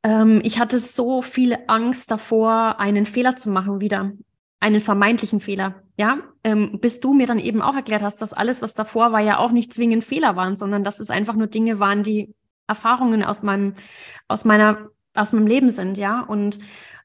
ähm, 0.02 0.40
ich 0.44 0.60
hatte 0.60 0.80
so 0.80 1.22
viel 1.22 1.56
Angst 1.68 2.10
davor, 2.10 2.80
einen 2.80 3.06
Fehler 3.06 3.36
zu 3.36 3.52
machen 3.52 3.80
wieder 3.80 4.14
einen 4.60 4.80
vermeintlichen 4.80 5.40
Fehler, 5.40 5.84
ja, 5.98 6.20
ähm, 6.44 6.80
bis 6.80 7.00
du 7.00 7.14
mir 7.14 7.28
dann 7.28 7.40
eben 7.40 7.62
auch 7.62 7.76
erklärt 7.76 8.02
hast, 8.02 8.22
dass 8.22 8.34
alles, 8.34 8.62
was 8.62 8.74
davor 8.74 9.12
war, 9.12 9.20
ja 9.20 9.38
auch 9.38 9.52
nicht 9.52 9.74
zwingend 9.74 10.04
Fehler 10.04 10.36
waren, 10.36 10.56
sondern 10.56 10.84
dass 10.84 11.00
es 11.00 11.10
einfach 11.10 11.36
nur 11.36 11.48
Dinge 11.48 11.80
waren, 11.80 12.02
die 12.02 12.34
Erfahrungen 12.68 13.24
aus 13.24 13.44
meinem, 13.44 13.76
aus 14.28 14.46
meiner, 14.46 14.90
aus 15.14 15.32
meinem 15.32 15.48
Leben 15.48 15.70
sind, 15.70 15.98
ja, 15.98 16.22
und 16.22 16.58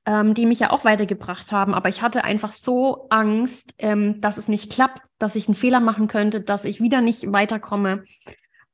ähm, 0.07 0.35
die 0.35 0.47
mich 0.47 0.61
ja 0.61 0.71
auch 0.71 0.85
weitergebracht 0.85 1.53
haben. 1.53 1.75
Aber 1.75 1.89
ich 1.89 2.03
hatte 2.03 2.25
einfach 2.25 2.53
so 2.53 3.07
Angst, 3.11 3.75
ähm, 3.79 4.21
dass 4.21 4.39
es 4.39 4.49
nicht 4.49 4.73
klappt, 4.73 5.03
dass 5.19 5.37
ich 5.37 5.49
einen 5.49 5.55
Fehler 5.55 5.81
machen 5.81 6.09
könnte, 6.09 6.41
dass 6.41 6.65
ich 6.65 6.81
wieder 6.81 7.01
nicht 7.01 7.33
weiterkomme 7.33 8.05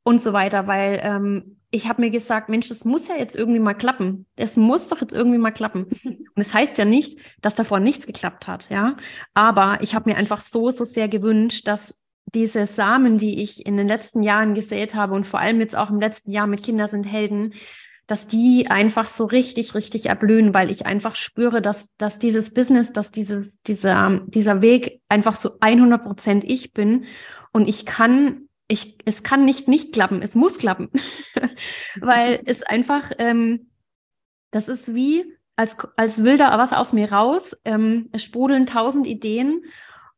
und 0.02 0.20
so 0.20 0.32
weiter, 0.32 0.66
weil 0.66 1.00
ähm, 1.02 1.58
ich 1.70 1.88
habe 1.88 2.00
mir 2.00 2.10
gesagt, 2.10 2.48
Mensch, 2.48 2.68
das 2.68 2.84
muss 2.84 3.08
ja 3.08 3.16
jetzt 3.16 3.36
irgendwie 3.36 3.60
mal 3.60 3.74
klappen. 3.74 4.24
Das 4.36 4.56
muss 4.56 4.88
doch 4.88 5.00
jetzt 5.02 5.12
irgendwie 5.12 5.38
mal 5.38 5.50
klappen. 5.50 5.84
Und 6.04 6.28
es 6.36 6.48
das 6.48 6.54
heißt 6.54 6.78
ja 6.78 6.86
nicht, 6.86 7.18
dass 7.42 7.56
davor 7.56 7.78
nichts 7.78 8.06
geklappt 8.06 8.46
hat, 8.46 8.70
ja. 8.70 8.96
Aber 9.34 9.78
ich 9.82 9.94
habe 9.94 10.08
mir 10.08 10.16
einfach 10.16 10.40
so, 10.40 10.70
so 10.70 10.84
sehr 10.84 11.08
gewünscht, 11.08 11.68
dass 11.68 11.94
diese 12.34 12.64
Samen, 12.64 13.18
die 13.18 13.42
ich 13.42 13.66
in 13.66 13.76
den 13.76 13.88
letzten 13.88 14.22
Jahren 14.22 14.54
gesät 14.54 14.94
habe 14.94 15.14
und 15.14 15.26
vor 15.26 15.40
allem 15.40 15.60
jetzt 15.60 15.76
auch 15.76 15.90
im 15.90 16.00
letzten 16.00 16.30
Jahr 16.30 16.46
mit 16.46 16.62
Kinder 16.62 16.88
sind 16.88 17.04
Helden, 17.04 17.52
dass 18.08 18.26
die 18.26 18.68
einfach 18.68 19.06
so 19.06 19.26
richtig, 19.26 19.74
richtig 19.74 20.06
erblühen, 20.06 20.54
weil 20.54 20.70
ich 20.70 20.86
einfach 20.86 21.14
spüre, 21.14 21.60
dass, 21.60 21.94
dass 21.98 22.18
dieses 22.18 22.54
Business, 22.54 22.90
dass 22.92 23.12
diese, 23.12 23.52
dieser, 23.66 24.22
dieser 24.26 24.62
Weg 24.62 25.02
einfach 25.10 25.36
so 25.36 25.58
100 25.60 26.02
Prozent 26.02 26.44
ich 26.44 26.72
bin 26.72 27.04
und 27.52 27.68
ich 27.68 27.84
kann, 27.84 28.48
ich, 28.66 28.96
es 29.04 29.22
kann 29.22 29.44
nicht 29.44 29.68
nicht 29.68 29.92
klappen, 29.92 30.22
es 30.22 30.34
muss 30.34 30.56
klappen, 30.56 30.90
weil 32.00 32.40
es 32.46 32.62
einfach, 32.62 33.12
ähm, 33.18 33.68
das 34.52 34.68
ist 34.68 34.94
wie, 34.94 35.26
als, 35.56 35.76
als 35.96 36.24
will 36.24 36.38
da 36.38 36.56
was 36.58 36.72
aus 36.72 36.94
mir 36.94 37.12
raus, 37.12 37.54
ähm, 37.66 38.08
es 38.12 38.24
sprudeln 38.24 38.64
tausend 38.64 39.06
Ideen 39.06 39.64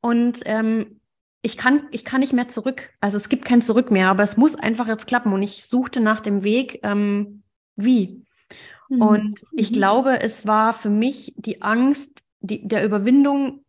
und 0.00 0.42
ähm, 0.44 1.00
ich 1.42 1.56
kann, 1.56 1.88
ich 1.90 2.04
kann 2.04 2.20
nicht 2.20 2.34
mehr 2.34 2.48
zurück. 2.48 2.90
Also 3.00 3.16
es 3.16 3.30
gibt 3.30 3.46
kein 3.46 3.62
Zurück 3.62 3.90
mehr, 3.90 4.08
aber 4.08 4.22
es 4.22 4.36
muss 4.36 4.56
einfach 4.56 4.86
jetzt 4.86 5.06
klappen. 5.06 5.32
Und 5.32 5.42
ich 5.42 5.64
suchte 5.64 6.00
nach 6.00 6.20
dem 6.20 6.44
Weg, 6.44 6.80
ähm, 6.82 7.42
wie. 7.84 8.24
Mhm. 8.88 9.02
Und 9.02 9.40
ich 9.52 9.70
mhm. 9.70 9.74
glaube, 9.74 10.20
es 10.20 10.46
war 10.46 10.72
für 10.72 10.90
mich 10.90 11.32
die 11.36 11.62
Angst 11.62 12.22
die, 12.40 12.66
der 12.66 12.84
Überwindung, 12.84 13.64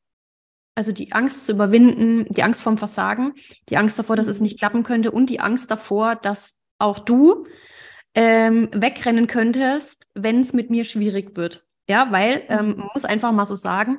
also 0.76 0.92
die 0.92 1.12
Angst 1.12 1.46
zu 1.46 1.52
überwinden, 1.52 2.26
die 2.30 2.44
Angst 2.44 2.64
vorm 2.64 2.78
Versagen, 2.78 3.34
die 3.70 3.78
Angst 3.78 4.00
davor, 4.00 4.16
dass 4.16 4.28
es 4.28 4.40
mhm. 4.40 4.44
nicht 4.44 4.60
klappen 4.60 4.84
könnte 4.84 5.12
und 5.12 5.30
die 5.30 5.40
Angst 5.40 5.70
davor, 5.70 6.16
dass 6.16 6.56
auch 6.80 7.00
du 7.00 7.46
ähm, 8.16 8.70
wegrennen 8.74 9.28
könntest, 9.28 10.08
wenn 10.16 10.40
es 10.40 10.54
mit 10.54 10.70
mir 10.70 10.84
schwierig 10.84 11.36
wird. 11.38 11.66
Ja, 11.88 12.12
weil 12.12 12.44
ähm, 12.48 12.76
man 12.78 12.90
muss 12.94 13.06
einfach 13.06 13.32
mal 13.32 13.46
so 13.46 13.56
sagen, 13.56 13.98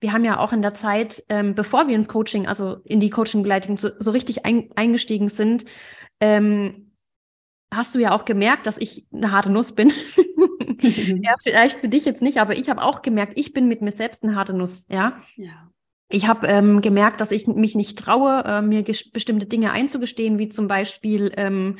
wir 0.00 0.12
haben 0.12 0.24
ja 0.24 0.38
auch 0.38 0.52
in 0.52 0.62
der 0.62 0.74
Zeit, 0.74 1.22
ähm, 1.28 1.54
bevor 1.54 1.88
wir 1.88 1.96
ins 1.96 2.08
Coaching, 2.08 2.46
also 2.46 2.78
in 2.84 3.00
die 3.00 3.10
Coaching-Begleitung 3.10 3.78
so, 3.78 3.90
so, 3.98 4.10
richtig 4.10 4.44
ein, 4.44 4.70
eingestiegen 4.76 5.28
sind, 5.28 5.64
ähm, 6.20 6.93
hast 7.76 7.94
du 7.94 7.98
ja 7.98 8.12
auch 8.12 8.24
gemerkt, 8.24 8.66
dass 8.66 8.78
ich 8.78 9.06
eine 9.12 9.32
harte 9.32 9.50
Nuss 9.50 9.72
bin. 9.72 9.92
ja, 10.80 11.34
vielleicht 11.42 11.78
für 11.78 11.88
dich 11.88 12.04
jetzt 12.04 12.22
nicht, 12.22 12.38
aber 12.38 12.56
ich 12.56 12.68
habe 12.68 12.82
auch 12.82 13.02
gemerkt, 13.02 13.34
ich 13.36 13.52
bin 13.52 13.68
mit 13.68 13.82
mir 13.82 13.92
selbst 13.92 14.22
eine 14.22 14.36
harte 14.36 14.54
Nuss. 14.54 14.86
Ja. 14.88 15.20
ja. 15.36 15.70
Ich 16.08 16.28
habe 16.28 16.46
ähm, 16.46 16.80
gemerkt, 16.80 17.20
dass 17.20 17.32
ich 17.32 17.46
mich 17.46 17.74
nicht 17.74 17.98
traue, 17.98 18.44
äh, 18.44 18.62
mir 18.62 18.84
bestimmte 18.84 19.46
Dinge 19.46 19.72
einzugestehen, 19.72 20.38
wie 20.38 20.48
zum 20.48 20.68
Beispiel, 20.68 21.32
ähm, 21.36 21.78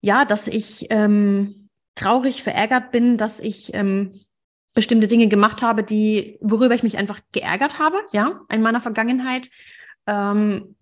ja, 0.00 0.24
dass 0.24 0.48
ich 0.48 0.86
ähm, 0.90 1.68
traurig, 1.94 2.42
verärgert 2.42 2.90
bin, 2.90 3.16
dass 3.16 3.40
ich 3.40 3.72
ähm, 3.74 4.20
bestimmte 4.74 5.06
Dinge 5.06 5.28
gemacht 5.28 5.62
habe, 5.62 5.84
die, 5.84 6.38
worüber 6.40 6.74
ich 6.74 6.82
mich 6.82 6.98
einfach 6.98 7.20
geärgert 7.32 7.78
habe, 7.78 7.98
ja, 8.12 8.40
in 8.48 8.62
meiner 8.62 8.80
Vergangenheit. 8.80 9.50
Ähm, 10.06 10.76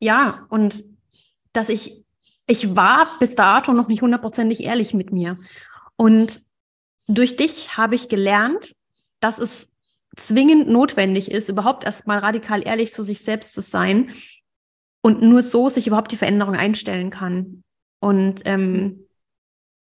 ja, 0.00 0.46
und 0.50 0.84
dass 1.52 1.68
ich, 1.68 2.04
ich 2.48 2.74
war 2.74 3.18
bis 3.20 3.36
dato 3.36 3.72
noch 3.72 3.88
nicht 3.88 4.02
hundertprozentig 4.02 4.64
ehrlich 4.64 4.94
mit 4.94 5.12
mir. 5.12 5.38
Und 5.96 6.42
durch 7.06 7.36
dich 7.36 7.76
habe 7.76 7.94
ich 7.94 8.08
gelernt, 8.08 8.74
dass 9.20 9.38
es 9.38 9.70
zwingend 10.16 10.68
notwendig 10.68 11.30
ist, 11.30 11.48
überhaupt 11.48 11.84
erstmal 11.84 12.18
radikal 12.18 12.66
ehrlich 12.66 12.92
zu 12.92 13.02
sich 13.02 13.20
selbst 13.20 13.52
zu 13.52 13.60
sein 13.60 14.12
und 15.02 15.22
nur 15.22 15.42
so 15.42 15.68
sich 15.68 15.86
überhaupt 15.86 16.10
die 16.10 16.16
Veränderung 16.16 16.56
einstellen 16.56 17.10
kann. 17.10 17.62
Und 18.00 18.42
ähm, 18.46 19.06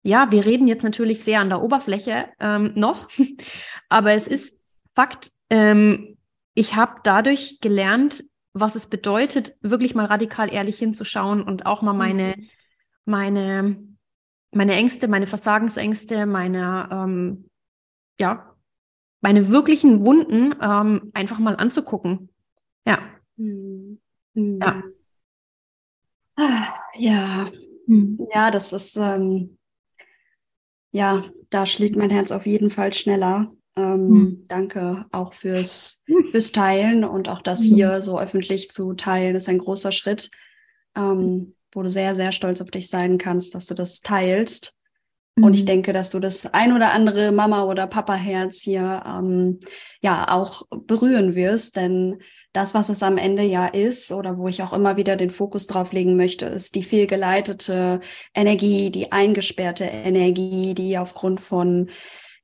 ja, 0.03 0.33
wir 0.33 0.47
reden 0.47 0.67
jetzt 0.67 0.83
natürlich 0.83 1.23
sehr 1.23 1.41
an 1.41 1.51
der 1.51 1.63
Oberfläche 1.63 2.29
ähm, 2.41 2.73
noch, 2.75 3.09
aber 3.89 4.13
es 4.13 4.27
ist 4.27 4.57
Fakt, 4.95 5.31
ähm, 5.51 6.17
ich 6.55 6.75
habe 6.75 7.01
dadurch 7.05 7.61
gelernt, 7.61 8.25
was 8.59 8.75
es 8.75 8.87
bedeutet, 8.87 9.55
wirklich 9.61 9.95
mal 9.95 10.07
radikal 10.07 10.53
ehrlich 10.53 10.79
hinzuschauen 10.79 11.43
und 11.43 11.67
auch 11.67 11.83
mal 11.83 11.93
meine, 11.93 12.35
mhm. 12.37 12.49
meine, 13.05 13.87
meine 14.51 14.73
Ängste, 14.73 15.09
meine 15.09 15.27
Versagensängste, 15.27 16.27
meine, 16.27 16.89
ähm, 16.91 17.51
ja, 18.19 18.55
meine 19.21 19.49
wirklichen 19.51 20.05
Wunden 20.05 20.55
ähm, 20.61 21.11
einfach 21.13 21.39
mal 21.39 21.57
anzugucken. 21.57 22.31
Ja. 22.87 22.99
Mhm. 23.37 23.99
Ja. 24.35 24.83
Ah, 26.37 26.75
ja. 26.95 27.51
Mhm. 27.87 28.27
Ja, 28.33 28.51
das 28.51 28.73
ist, 28.73 28.97
ähm, 28.97 29.59
ja, 30.93 31.25
da 31.51 31.67
schlägt 31.67 31.97
mein 31.97 32.11
Herz 32.11 32.31
auf 32.31 32.47
jeden 32.47 32.71
Fall 32.71 32.93
schneller. 32.95 33.53
Ähm, 33.77 34.09
mhm. 34.09 34.45
Danke 34.49 35.07
auch 35.13 35.35
fürs, 35.35 36.05
fürs 36.31 36.53
Teilen 36.53 37.05
und 37.05 37.29
auch 37.29 37.43
das 37.43 37.61
hier 37.61 38.01
so 38.03 38.19
öffentlich 38.19 38.71
zu 38.71 38.95
teilen, 38.95 39.37
ist 39.37 39.49
ein 39.49 39.59
großer 39.59 39.93
Schritt, 39.93 40.31
ähm, 40.97 41.55
wo 41.73 41.83
du 41.83 41.91
sehr, 41.91 42.15
sehr 42.15 42.33
stolz 42.33 42.61
auf 42.61 42.71
dich 42.71 42.89
sein 42.89 43.19
kannst, 43.19 43.55
dass 43.55 43.67
du 43.67 43.75
das 43.75 44.01
teilst. 44.01 44.77
Und 45.39 45.53
ich 45.53 45.63
mhm. 45.63 45.67
denke, 45.67 45.93
dass 45.93 46.09
du 46.09 46.19
das 46.19 46.47
ein 46.47 46.73
oder 46.73 46.93
andere 46.93 47.31
Mama- 47.31 47.65
oder 47.65 47.87
Papa-Herz 47.87 48.63
hier 48.63 49.03
ähm, 49.07 49.61
ja 50.01 50.29
auch 50.31 50.63
berühren 50.71 51.35
wirst, 51.35 51.77
denn 51.77 52.23
das, 52.55 52.73
was 52.73 52.89
es 52.89 53.03
am 53.03 53.19
Ende 53.19 53.43
ja 53.43 53.67
ist 53.67 54.13
oder 54.13 54.39
wo 54.39 54.49
ich 54.49 54.63
auch 54.63 54.73
immer 54.73 54.97
wieder 54.97 55.17
den 55.17 55.29
Fokus 55.29 55.67
drauf 55.67 55.93
legen 55.93 56.17
möchte, 56.17 56.47
ist 56.47 56.75
die 56.75 56.85
fehlgeleitete 56.85 58.01
Energie, 58.35 58.91
die 58.91 59.13
eingesperrte 59.13 59.85
Energie, 59.85 60.73
die 60.73 60.97
aufgrund 60.97 61.43
von 61.43 61.91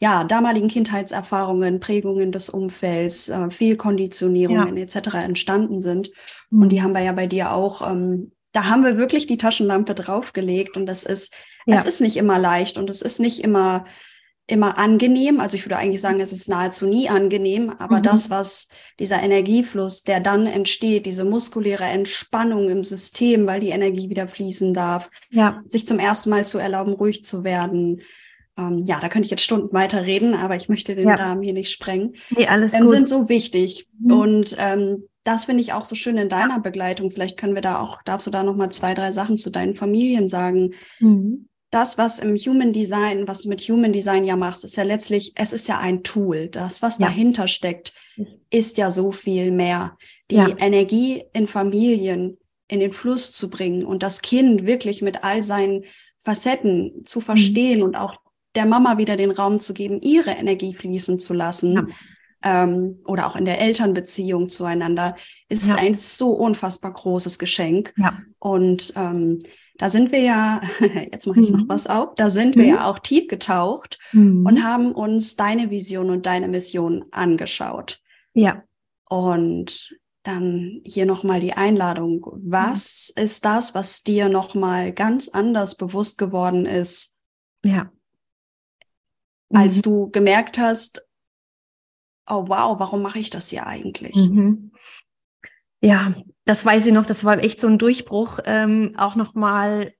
ja, 0.02 0.24
damaligen 0.24 0.66
Kindheitserfahrungen, 0.66 1.78
Prägungen 1.78 2.32
des 2.32 2.50
Umfelds, 2.50 3.28
äh, 3.28 3.50
Fehlkonditionierungen 3.52 4.76
ja. 4.76 4.82
etc. 4.82 5.14
entstanden 5.14 5.80
sind. 5.80 6.10
Mhm. 6.50 6.62
Und 6.62 6.72
die 6.72 6.82
haben 6.82 6.92
wir 6.92 7.02
ja 7.02 7.12
bei 7.12 7.28
dir 7.28 7.52
auch, 7.52 7.88
ähm, 7.88 8.32
da 8.50 8.64
haben 8.64 8.84
wir 8.84 8.98
wirklich 8.98 9.28
die 9.28 9.36
Taschenlampe 9.36 9.94
draufgelegt 9.94 10.76
und 10.76 10.86
das 10.86 11.04
ist, 11.04 11.32
ja. 11.66 11.76
es 11.76 11.84
ist 11.84 12.00
nicht 12.00 12.16
immer 12.16 12.40
leicht 12.40 12.78
und 12.78 12.90
es 12.90 13.00
ist 13.00 13.20
nicht 13.20 13.44
immer 13.44 13.84
immer 14.48 14.76
angenehm. 14.76 15.38
Also 15.38 15.56
ich 15.56 15.64
würde 15.64 15.76
eigentlich 15.76 16.00
sagen, 16.00 16.18
es 16.18 16.32
ist 16.32 16.48
nahezu 16.48 16.88
nie 16.88 17.08
angenehm, 17.08 17.70
aber 17.78 17.98
mhm. 17.98 18.02
das, 18.02 18.28
was 18.28 18.70
dieser 18.98 19.22
Energiefluss, 19.22 20.02
der 20.02 20.18
dann 20.18 20.46
entsteht, 20.46 21.06
diese 21.06 21.24
muskuläre 21.24 21.84
Entspannung 21.84 22.68
im 22.68 22.82
System, 22.82 23.46
weil 23.46 23.60
die 23.60 23.68
Energie 23.68 24.10
wieder 24.10 24.26
fließen 24.26 24.74
darf, 24.74 25.10
ja. 25.30 25.62
sich 25.66 25.86
zum 25.86 26.00
ersten 26.00 26.30
Mal 26.30 26.44
zu 26.44 26.58
erlauben, 26.58 26.92
ruhig 26.92 27.24
zu 27.24 27.44
werden. 27.44 28.02
Ähm, 28.58 28.84
ja, 28.84 29.00
da 29.00 29.08
könnte 29.08 29.26
ich 29.26 29.30
jetzt 29.30 29.44
Stunden 29.44 29.72
weiter 29.72 30.04
reden, 30.04 30.34
aber 30.34 30.56
ich 30.56 30.68
möchte 30.68 30.94
den 30.94 31.08
ja. 31.08 31.14
Rahmen 31.14 31.42
hier 31.42 31.54
nicht 31.54 31.70
sprengen. 31.70 32.14
Nee, 32.30 32.46
alles 32.46 32.74
ähm, 32.74 32.82
gut. 32.82 32.90
sind 32.90 33.08
so 33.08 33.28
wichtig. 33.28 33.88
Mhm. 33.98 34.12
Und 34.12 34.56
ähm, 34.58 35.04
das 35.24 35.46
finde 35.46 35.62
ich 35.62 35.72
auch 35.72 35.84
so 35.84 35.94
schön 35.94 36.18
in 36.18 36.28
deiner 36.28 36.60
Begleitung. 36.60 37.10
Vielleicht 37.10 37.38
können 37.38 37.54
wir 37.54 37.62
da 37.62 37.78
auch, 37.78 38.02
darfst 38.02 38.26
du 38.26 38.30
da 38.30 38.42
noch 38.42 38.56
mal 38.56 38.70
zwei, 38.70 38.94
drei 38.94 39.12
Sachen 39.12 39.36
zu 39.36 39.50
deinen 39.50 39.74
Familien 39.74 40.28
sagen. 40.28 40.74
Mhm 41.00 41.48
das, 41.72 41.96
was 41.96 42.18
im 42.18 42.36
Human 42.36 42.74
Design, 42.74 43.26
was 43.26 43.42
du 43.42 43.48
mit 43.48 43.62
Human 43.62 43.94
Design 43.94 44.24
ja 44.24 44.36
machst, 44.36 44.62
ist 44.62 44.76
ja 44.76 44.82
letztlich, 44.82 45.32
es 45.36 45.54
ist 45.54 45.66
ja 45.66 45.78
ein 45.78 46.02
Tool. 46.02 46.48
Das, 46.48 46.82
was 46.82 46.98
ja. 46.98 47.06
dahinter 47.06 47.48
steckt, 47.48 47.94
ist 48.50 48.76
ja 48.76 48.90
so 48.90 49.10
viel 49.10 49.50
mehr. 49.50 49.96
Die 50.30 50.36
ja. 50.36 50.54
Energie 50.58 51.24
in 51.32 51.46
Familien 51.46 52.36
in 52.68 52.80
den 52.80 52.92
Fluss 52.92 53.32
zu 53.32 53.48
bringen 53.48 53.84
und 53.84 54.02
das 54.02 54.20
Kind 54.20 54.66
wirklich 54.66 55.00
mit 55.00 55.24
all 55.24 55.42
seinen 55.42 55.84
Facetten 56.18 57.04
zu 57.06 57.20
mhm. 57.20 57.22
verstehen 57.22 57.78
mhm. 57.78 57.84
und 57.84 57.96
auch 57.96 58.16
der 58.54 58.66
Mama 58.66 58.98
wieder 58.98 59.16
den 59.16 59.30
Raum 59.30 59.58
zu 59.58 59.74
geben, 59.74 60.00
ihre 60.00 60.30
Energie 60.30 60.74
fließen 60.74 61.18
zu 61.18 61.34
lassen. 61.34 61.74
Ja. 61.74 62.64
Ähm, 62.64 62.98
oder 63.04 63.28
auch 63.28 63.36
in 63.36 63.44
der 63.44 63.60
Elternbeziehung 63.60 64.48
zueinander, 64.48 65.16
ist 65.48 65.68
ja. 65.68 65.76
ein 65.76 65.94
so 65.94 66.32
unfassbar 66.32 66.92
großes 66.92 67.38
Geschenk. 67.38 67.94
Ja. 67.96 68.18
Und 68.40 68.92
ähm, 68.96 69.38
da 69.78 69.88
sind 69.88 70.12
wir 70.12 70.20
ja, 70.20 70.60
jetzt 71.12 71.26
mache 71.26 71.40
ich 71.40 71.50
mhm. 71.50 71.60
noch 71.60 71.68
was 71.68 71.86
auf, 71.86 72.14
da 72.16 72.30
sind 72.30 72.56
wir 72.56 72.64
mhm. 72.64 72.68
ja 72.70 72.90
auch 72.90 72.98
tief 72.98 73.28
getaucht 73.28 73.98
mhm. 74.12 74.44
und 74.44 74.62
haben 74.62 74.92
uns 74.92 75.36
deine 75.36 75.70
Vision 75.70 76.10
und 76.10 76.26
deine 76.26 76.48
Mission 76.48 77.04
angeschaut. 77.10 78.00
Ja. 78.34 78.62
Und 79.08 79.96
dann 80.22 80.80
hier 80.84 81.06
nochmal 81.06 81.40
die 81.40 81.54
Einladung. 81.54 82.24
Was 82.44 83.12
mhm. 83.16 83.24
ist 83.24 83.44
das, 83.44 83.74
was 83.74 84.02
dir 84.02 84.28
nochmal 84.28 84.92
ganz 84.92 85.28
anders 85.28 85.76
bewusst 85.76 86.18
geworden 86.18 86.66
ist? 86.66 87.18
Ja. 87.64 87.90
Als 89.52 89.78
mhm. 89.78 89.82
du 89.82 90.10
gemerkt 90.10 90.58
hast, 90.58 91.06
oh 92.28 92.44
wow, 92.48 92.78
warum 92.78 93.02
mache 93.02 93.18
ich 93.18 93.30
das 93.30 93.48
hier 93.48 93.66
eigentlich? 93.66 94.16
Mhm. 94.16 94.72
Ja, 95.80 96.14
das 96.44 96.64
weiß 96.64 96.86
ich 96.86 96.92
noch, 96.92 97.06
das 97.06 97.24
war 97.24 97.38
echt 97.38 97.60
so 97.60 97.66
ein 97.66 97.78
Durchbruch, 97.78 98.38
ähm, 98.44 98.94
auch 98.96 99.16
nochmal 99.16 99.94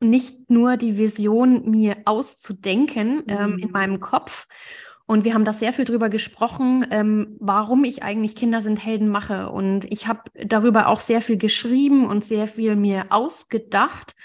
nicht 0.00 0.50
nur 0.50 0.76
die 0.76 0.98
Vision 0.98 1.70
mir 1.70 1.96
auszudenken 2.04 3.24
ähm, 3.28 3.52
mhm. 3.52 3.58
in 3.58 3.70
meinem 3.70 4.00
Kopf. 4.00 4.46
Und 5.06 5.24
wir 5.24 5.34
haben 5.34 5.44
da 5.44 5.52
sehr 5.52 5.72
viel 5.72 5.84
drüber 5.84 6.08
gesprochen, 6.08 6.84
ähm, 6.90 7.36
warum 7.38 7.84
ich 7.84 8.02
eigentlich 8.02 8.34
Kinder 8.34 8.60
sind 8.60 8.84
Helden 8.84 9.08
mache. 9.08 9.50
Und 9.50 9.90
ich 9.92 10.08
habe 10.08 10.22
darüber 10.34 10.88
auch 10.88 10.98
sehr 10.98 11.20
viel 11.20 11.36
geschrieben 11.36 12.06
und 12.06 12.24
sehr 12.24 12.48
viel 12.48 12.74
mir 12.74 13.06
ausgedacht, 13.10 14.16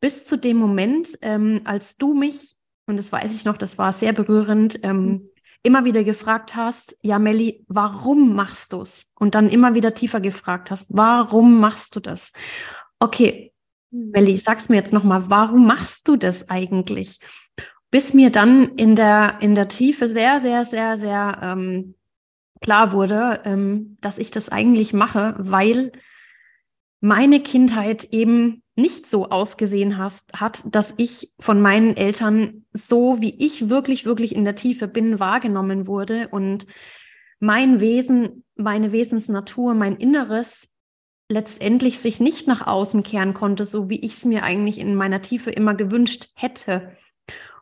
bis 0.00 0.26
zu 0.26 0.36
dem 0.36 0.58
Moment, 0.58 1.18
ähm, 1.22 1.62
als 1.64 1.96
du 1.96 2.12
mich, 2.12 2.55
und 2.86 2.96
das 2.96 3.12
weiß 3.12 3.34
ich 3.34 3.44
noch, 3.44 3.56
das 3.56 3.78
war 3.78 3.92
sehr 3.92 4.12
berührend, 4.12 4.80
ähm, 4.82 5.06
mhm 5.06 5.28
immer 5.62 5.84
wieder 5.84 6.04
gefragt 6.04 6.54
hast, 6.54 6.96
ja, 7.02 7.18
Melli, 7.18 7.64
warum 7.66 8.36
machst 8.36 8.72
du 8.72 8.82
es? 8.82 9.06
Und 9.18 9.34
dann 9.34 9.48
immer 9.48 9.74
wieder 9.74 9.94
tiefer 9.94 10.20
gefragt 10.20 10.70
hast, 10.70 10.86
warum 10.90 11.58
machst 11.58 11.96
du 11.96 12.00
das? 12.00 12.30
Okay, 13.00 13.52
Mhm. 13.90 14.10
Melli, 14.10 14.36
sag's 14.36 14.68
mir 14.68 14.76
jetzt 14.76 14.92
nochmal, 14.92 15.28
warum 15.30 15.66
machst 15.66 16.08
du 16.08 16.16
das 16.16 16.48
eigentlich? 16.48 17.18
Bis 17.90 18.14
mir 18.14 18.30
dann 18.30 18.76
in 18.76 18.94
der, 18.94 19.38
in 19.40 19.54
der 19.54 19.68
Tiefe 19.68 20.08
sehr, 20.08 20.40
sehr, 20.40 20.64
sehr, 20.64 20.98
sehr 20.98 21.38
ähm, 21.42 21.94
klar 22.60 22.92
wurde, 22.92 23.42
ähm, 23.44 23.96
dass 24.00 24.18
ich 24.18 24.30
das 24.30 24.48
eigentlich 24.48 24.92
mache, 24.92 25.34
weil 25.38 25.92
meine 27.00 27.40
Kindheit 27.40 28.04
eben 28.04 28.62
nicht 28.76 29.06
so 29.06 29.30
ausgesehen 29.30 29.98
hast, 29.98 30.32
hat, 30.34 30.62
dass 30.66 30.94
ich 30.98 31.32
von 31.40 31.60
meinen 31.60 31.96
Eltern 31.96 32.66
so, 32.72 33.20
wie 33.20 33.34
ich 33.44 33.70
wirklich, 33.70 34.04
wirklich 34.04 34.34
in 34.34 34.44
der 34.44 34.54
Tiefe 34.54 34.86
bin, 34.86 35.18
wahrgenommen 35.18 35.86
wurde 35.86 36.28
und 36.28 36.66
mein 37.40 37.80
Wesen, 37.80 38.44
meine 38.54 38.92
Wesensnatur, 38.92 39.74
mein 39.74 39.96
Inneres 39.96 40.70
letztendlich 41.28 41.98
sich 41.98 42.20
nicht 42.20 42.46
nach 42.46 42.66
außen 42.66 43.02
kehren 43.02 43.34
konnte, 43.34 43.64
so 43.64 43.88
wie 43.88 43.98
ich 44.00 44.12
es 44.12 44.24
mir 44.24 44.42
eigentlich 44.42 44.78
in 44.78 44.94
meiner 44.94 45.22
Tiefe 45.22 45.50
immer 45.50 45.74
gewünscht 45.74 46.28
hätte. 46.34 46.96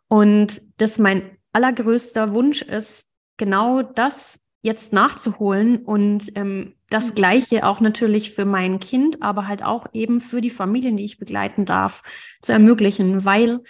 Und 0.09 0.61
dass 0.77 0.99
mein 0.99 1.39
allergrößter 1.53 2.35
Wunsch 2.35 2.63
ist, 2.63 3.09
genau 3.37 3.83
das 3.83 4.44
jetzt 4.65 4.93
nachzuholen 4.93 5.85
und 5.85 6.33
ähm, 6.37 6.75
das 6.91 7.11
mhm. 7.11 7.15
Gleiche 7.15 7.67
auch 7.67 7.81
natürlich 7.81 8.33
für 8.33 8.45
mein 8.45 8.81
Kind, 8.81 9.23
aber 9.23 9.47
halt 9.47 9.63
auch 9.63 9.87
eben 9.93 10.21
für 10.21 10.41
die 10.41 10.51
Familien, 10.51 10.97
die 10.97 11.05
ich 11.05 11.19
begleiten 11.19 11.65
darf, 11.65 12.03
zu 12.43 12.53
ermöglichen, 12.53 13.25
weil 13.25 13.61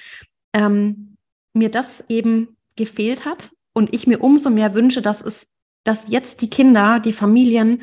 ähm, 0.52 1.16
mir 1.52 1.68
das 1.68 2.04
eben 2.09 2.57
gefehlt 2.76 3.24
hat 3.24 3.50
und 3.72 3.92
ich 3.92 4.07
mir 4.07 4.20
umso 4.20 4.50
mehr 4.50 4.74
wünsche, 4.74 5.02
dass 5.02 5.20
es, 5.20 5.48
dass 5.83 6.11
jetzt 6.11 6.42
die 6.42 6.50
Kinder, 6.50 7.00
die 7.00 7.12
Familien 7.12 7.83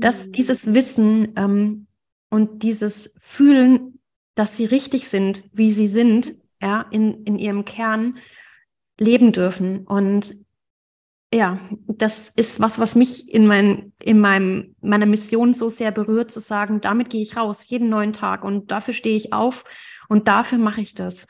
dass 0.00 0.26
mhm. 0.26 0.32
dieses 0.32 0.74
Wissen 0.74 1.32
ähm, 1.36 1.86
und 2.30 2.62
dieses 2.62 3.14
Fühlen, 3.18 4.00
dass 4.34 4.56
sie 4.56 4.64
richtig 4.64 5.08
sind, 5.08 5.44
wie 5.52 5.70
sie 5.70 5.88
sind, 5.88 6.34
ja, 6.60 6.86
in, 6.90 7.24
in 7.24 7.38
ihrem 7.38 7.64
Kern 7.64 8.18
leben 8.98 9.32
dürfen. 9.32 9.86
Und 9.86 10.36
ja, 11.32 11.60
das 11.86 12.28
ist 12.28 12.60
was, 12.60 12.80
was 12.80 12.96
mich 12.96 13.32
in, 13.32 13.46
mein, 13.46 13.92
in 14.00 14.20
meinem, 14.20 14.74
meiner 14.80 15.06
Mission 15.06 15.52
so 15.52 15.68
sehr 15.68 15.92
berührt, 15.92 16.30
zu 16.30 16.40
sagen, 16.40 16.80
damit 16.80 17.10
gehe 17.10 17.22
ich 17.22 17.36
raus, 17.36 17.68
jeden 17.68 17.88
neuen 17.88 18.12
Tag 18.12 18.42
und 18.42 18.70
dafür 18.72 18.94
stehe 18.94 19.16
ich 19.16 19.32
auf 19.32 19.64
und 20.08 20.26
dafür 20.26 20.58
mache 20.58 20.80
ich 20.80 20.94
das. 20.94 21.28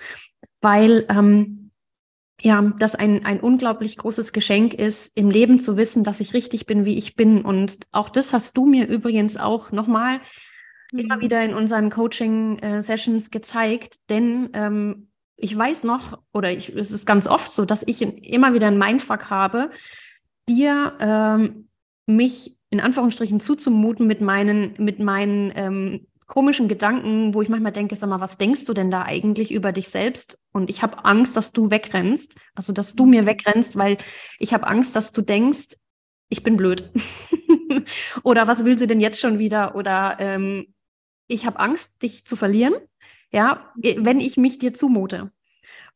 Weil 0.63 1.05
ähm, 1.11 1.71
ja, 2.41 2.63
das 2.79 2.95
ein, 2.95 3.27
ein 3.27 3.41
unglaublich 3.41 3.99
großes 3.99 4.33
Geschenk 4.33 4.73
ist, 4.73 5.17
im 5.17 5.31
Leben 5.31 5.59
zu 5.59 5.77
wissen, 5.77 6.05
dass 6.05 6.21
ich 6.21 6.33
richtig 6.33 6.65
bin, 6.65 6.87
wie 6.87 6.97
ich 6.97 7.15
bin. 7.15 7.43
Und 7.43 7.79
auch 7.93 8.09
das 8.09 8.33
hast 8.33 8.57
du 8.57 8.65
mir 8.65 8.89
übrigens 8.89 9.37
auch 9.37 9.73
nochmal 9.73 10.21
mhm. 10.93 10.99
immer 11.01 11.21
wieder 11.21 11.45
in 11.45 11.53
unseren 11.53 11.91
Coaching-Sessions 11.91 13.31
gezeigt. 13.31 13.97
Denn 14.09 14.49
ähm, 14.55 15.10
ich 15.41 15.57
weiß 15.57 15.85
noch, 15.85 16.19
oder 16.33 16.53
ich, 16.53 16.75
es 16.75 16.91
ist 16.91 17.07
ganz 17.07 17.27
oft 17.27 17.51
so, 17.51 17.65
dass 17.65 17.83
ich 17.87 18.03
immer 18.03 18.55
wieder 18.55 18.67
ein 18.67 18.79
Mindfuck 18.79 19.31
habe, 19.31 19.71
dir 20.49 20.97
ähm, 21.01 21.69
mich 22.07 22.57
in 22.71 22.81
Anführungsstrichen 22.81 23.41
zuzumuten 23.41 24.07
mit 24.07 24.21
meinen, 24.21 24.75
mit 24.79 24.99
meinen 24.99 25.53
ähm, 25.55 26.07
komischen 26.27 26.69
Gedanken, 26.69 27.35
wo 27.35 27.43
ich 27.43 27.49
manchmal 27.49 27.73
denke, 27.73 27.97
sag 27.97 28.09
mal, 28.09 28.21
was 28.21 28.39
denkst 28.39 28.65
du 28.65 28.73
denn 28.73 28.91
da 28.91 29.03
eigentlich 29.03 29.51
über 29.51 29.73
dich 29.73 29.89
selbst? 29.89 30.39
Und 30.53 30.71
ich 30.71 30.83
habe 30.83 31.05
Angst, 31.05 31.37
dass 31.37 31.53
du 31.53 31.71
wegrennst, 31.71 32.37
also 32.55 32.73
dass 32.73 32.95
du 32.95 33.07
mir 33.07 33.27
wegrennst, 33.27 33.77
weil 33.77 33.97
ich 34.39 34.55
habe 34.55 34.67
Angst, 34.69 34.95
dass 34.95 35.13
du 35.13 35.23
denkst, 35.23 35.77
ich 36.29 36.45
bin 36.45 36.57
blöd. 36.57 36.93
Oder 38.23 38.47
was 38.47 38.65
will 38.65 38.79
sie 38.79 38.87
denn 38.87 39.01
jetzt 39.01 39.21
schon 39.21 39.41
wieder? 39.41 39.75
Oder 39.75 40.17
ähm, 40.21 40.73
ich 41.27 41.47
habe 41.47 41.59
Angst, 41.59 42.01
dich 42.03 42.25
zu 42.25 42.37
verlieren, 42.37 42.75
ja, 43.31 43.73
wenn 43.77 44.21
ich 44.21 44.37
mich 44.37 44.59
dir 44.59 44.75
zumute. 44.75 45.33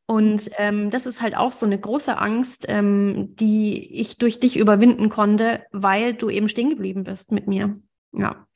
Und 0.06 0.50
ähm, 0.58 0.90
das 0.90 1.06
ist 1.06 1.22
halt 1.22 1.34
auch 1.36 1.52
so 1.52 1.64
eine 1.64 1.78
große 1.78 2.18
Angst, 2.18 2.66
ähm, 2.68 3.34
die 3.36 3.94
ich 3.94 4.18
durch 4.18 4.38
dich 4.38 4.58
überwinden 4.58 5.08
konnte, 5.08 5.64
weil 5.72 6.12
du 6.12 6.28
eben 6.28 6.48
stehen 6.48 6.68
geblieben 6.68 7.04
bist 7.04 7.32
mit 7.32 7.46
mir. 7.46 7.80
Ja. 8.12 8.46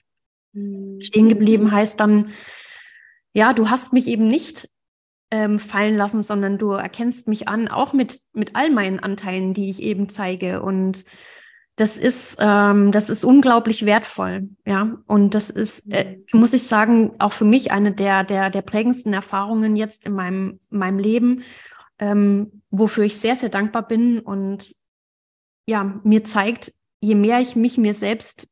Mhm. 0.52 1.00
Stehen 1.00 1.28
geblieben 1.28 1.72
heißt 1.72 1.98
dann, 2.00 2.32
ja, 3.32 3.54
du 3.54 3.70
hast 3.70 3.92
mich 3.94 4.06
eben 4.08 4.28
nicht 4.28 4.68
ähm, 5.30 5.58
fallen 5.58 5.96
lassen, 5.96 6.22
sondern 6.22 6.58
du 6.58 6.72
erkennst 6.72 7.28
mich 7.28 7.48
an, 7.48 7.68
auch 7.68 7.94
mit, 7.94 8.20
mit 8.32 8.54
all 8.54 8.70
meinen 8.70 8.98
Anteilen, 9.00 9.54
die 9.54 9.70
ich 9.70 9.82
eben 9.82 10.10
zeige. 10.10 10.62
Und 10.62 11.04
das 11.78 11.96
ist, 11.96 12.36
ähm, 12.40 12.90
das 12.90 13.08
ist 13.08 13.24
unglaublich 13.24 13.86
wertvoll, 13.86 14.48
ja. 14.66 14.98
Und 15.06 15.34
das 15.34 15.48
ist, 15.48 15.90
äh, 15.90 16.18
mhm. 16.32 16.40
muss 16.40 16.52
ich 16.52 16.64
sagen, 16.64 17.12
auch 17.20 17.32
für 17.32 17.44
mich 17.44 17.70
eine 17.70 17.92
der, 17.92 18.24
der, 18.24 18.50
der 18.50 18.62
prägendsten 18.62 19.12
Erfahrungen 19.12 19.76
jetzt 19.76 20.04
in 20.04 20.12
meinem, 20.12 20.58
meinem 20.70 20.98
Leben, 20.98 21.44
ähm, 22.00 22.62
wofür 22.70 23.04
ich 23.04 23.18
sehr, 23.18 23.36
sehr 23.36 23.48
dankbar 23.48 23.86
bin 23.86 24.18
und 24.18 24.74
ja, 25.66 26.00
mir 26.02 26.24
zeigt, 26.24 26.72
je 27.00 27.14
mehr 27.14 27.40
ich 27.40 27.54
mich 27.54 27.78
mir 27.78 27.94
selbst 27.94 28.48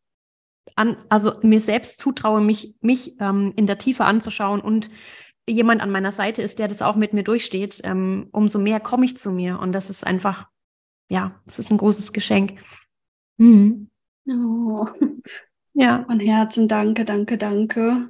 an, 0.77 0.97
also 1.09 1.35
mir 1.43 1.61
selbst 1.61 2.01
zutraue, 2.01 2.41
mich, 2.41 2.75
mich 2.81 3.19
ähm, 3.19 3.53
in 3.57 3.67
der 3.67 3.79
Tiefe 3.79 4.05
anzuschauen 4.05 4.61
und 4.61 4.89
jemand 5.49 5.83
an 5.83 5.91
meiner 5.91 6.13
Seite 6.13 6.43
ist, 6.43 6.59
der 6.61 6.69
das 6.69 6.83
auch 6.83 6.95
mit 6.95 7.13
mir 7.13 7.25
durchsteht, 7.25 7.81
ähm, 7.83 8.29
umso 8.31 8.59
mehr 8.59 8.79
komme 8.79 9.05
ich 9.05 9.17
zu 9.17 9.33
mir. 9.33 9.59
Und 9.59 9.73
das 9.73 9.91
ist 9.91 10.07
einfach, 10.07 10.47
ja, 11.09 11.41
das 11.45 11.59
ist 11.59 11.71
ein 11.71 11.79
großes 11.79 12.13
Geschenk. 12.13 12.61
Mhm. 13.37 13.89
Oh. 14.29 14.87
Ja. 15.79 16.05
Von 16.05 16.21
Herzen 16.21 16.69
danke, 16.69 17.05
danke, 17.05 17.37
danke. 17.37 18.09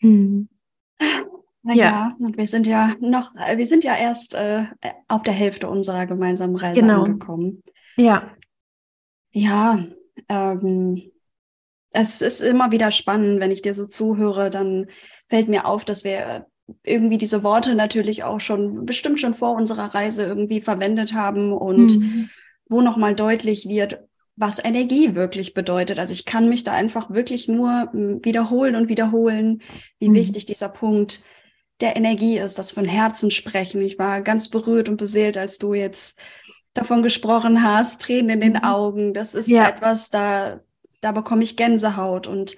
Mhm. 0.00 0.48
Na 1.62 1.74
ja. 1.74 1.84
ja, 1.84 2.16
und 2.18 2.36
wir 2.36 2.46
sind 2.46 2.66
ja 2.66 2.94
noch, 3.00 3.34
wir 3.34 3.66
sind 3.66 3.84
ja 3.84 3.96
erst 3.96 4.34
äh, 4.34 4.66
auf 5.08 5.22
der 5.22 5.32
Hälfte 5.32 5.68
unserer 5.70 6.04
gemeinsamen 6.04 6.56
Reise 6.56 6.82
genau. 6.82 7.04
angekommen. 7.04 7.62
Ja. 7.96 8.34
Ja, 9.30 9.82
ähm, 10.28 11.10
es 11.92 12.20
ist 12.20 12.42
immer 12.42 12.70
wieder 12.70 12.90
spannend, 12.90 13.40
wenn 13.40 13.50
ich 13.50 13.62
dir 13.62 13.72
so 13.72 13.86
zuhöre, 13.86 14.50
dann 14.50 14.88
fällt 15.26 15.48
mir 15.48 15.64
auf, 15.64 15.86
dass 15.86 16.04
wir 16.04 16.46
irgendwie 16.82 17.18
diese 17.18 17.42
Worte 17.42 17.74
natürlich 17.74 18.24
auch 18.24 18.40
schon 18.40 18.84
bestimmt 18.84 19.20
schon 19.20 19.32
vor 19.32 19.56
unserer 19.56 19.94
Reise 19.94 20.24
irgendwie 20.24 20.60
verwendet 20.60 21.14
haben 21.14 21.52
und 21.52 21.98
mhm. 21.98 22.30
wo 22.68 22.82
nochmal 22.82 23.14
deutlich 23.14 23.68
wird, 23.68 24.04
was 24.36 24.64
Energie 24.64 25.14
wirklich 25.14 25.54
bedeutet. 25.54 25.98
Also 25.98 26.12
ich 26.12 26.24
kann 26.24 26.48
mich 26.48 26.64
da 26.64 26.72
einfach 26.72 27.10
wirklich 27.10 27.48
nur 27.48 27.88
hm, 27.92 28.24
wiederholen 28.24 28.76
und 28.76 28.88
wiederholen, 28.88 29.62
wie 29.98 30.08
mhm. 30.08 30.14
wichtig 30.14 30.46
dieser 30.46 30.68
Punkt 30.68 31.22
der 31.80 31.96
Energie 31.96 32.38
ist, 32.38 32.58
das 32.58 32.70
von 32.70 32.84
Herzen 32.84 33.30
sprechen. 33.30 33.82
Ich 33.82 33.98
war 33.98 34.22
ganz 34.22 34.48
berührt 34.48 34.88
und 34.88 34.96
beseelt, 34.96 35.36
als 35.36 35.58
du 35.58 35.74
jetzt 35.74 36.18
davon 36.72 37.02
gesprochen 37.02 37.62
hast, 37.62 38.02
Tränen 38.02 38.30
in 38.30 38.40
den 38.40 38.52
mhm. 38.54 38.64
Augen. 38.64 39.14
Das 39.14 39.34
ist 39.34 39.48
ja. 39.48 39.68
etwas, 39.68 40.10
da 40.10 40.60
da 41.04 41.12
bekomme 41.12 41.44
ich 41.44 41.56
Gänsehaut. 41.56 42.26
Und 42.26 42.56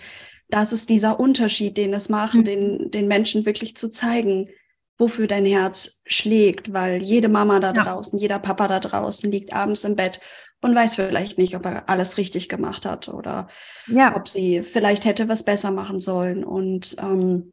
das 0.48 0.72
ist 0.72 0.88
dieser 0.88 1.18
Unterschied, 1.18 1.76
den 1.76 1.92
es 1.92 2.08
macht, 2.08 2.34
mhm. 2.34 2.44
den, 2.44 2.90
den 2.90 3.08
Menschen 3.08 3.44
wirklich 3.44 3.76
zu 3.76 3.90
zeigen, 3.90 4.48
wofür 4.96 5.26
dein 5.26 5.44
Herz 5.44 6.00
schlägt, 6.06 6.72
weil 6.72 7.02
jede 7.02 7.28
Mama 7.28 7.60
da 7.60 7.72
ja. 7.72 7.84
draußen, 7.84 8.18
jeder 8.18 8.38
Papa 8.38 8.68
da 8.68 8.80
draußen 8.80 9.30
liegt 9.30 9.52
abends 9.52 9.84
im 9.84 9.96
Bett 9.96 10.20
und 10.66 10.74
weiß 10.74 10.96
vielleicht 10.96 11.38
nicht, 11.38 11.54
ob 11.54 11.64
er 11.64 11.88
alles 11.88 12.18
richtig 12.18 12.48
gemacht 12.48 12.84
hat 12.84 13.08
oder 13.08 13.48
ja. 13.86 14.16
ob 14.16 14.28
sie 14.28 14.62
vielleicht 14.62 15.04
hätte 15.04 15.28
was 15.28 15.44
besser 15.44 15.70
machen 15.70 16.00
sollen. 16.00 16.44
Und 16.44 16.96
ähm, 16.98 17.52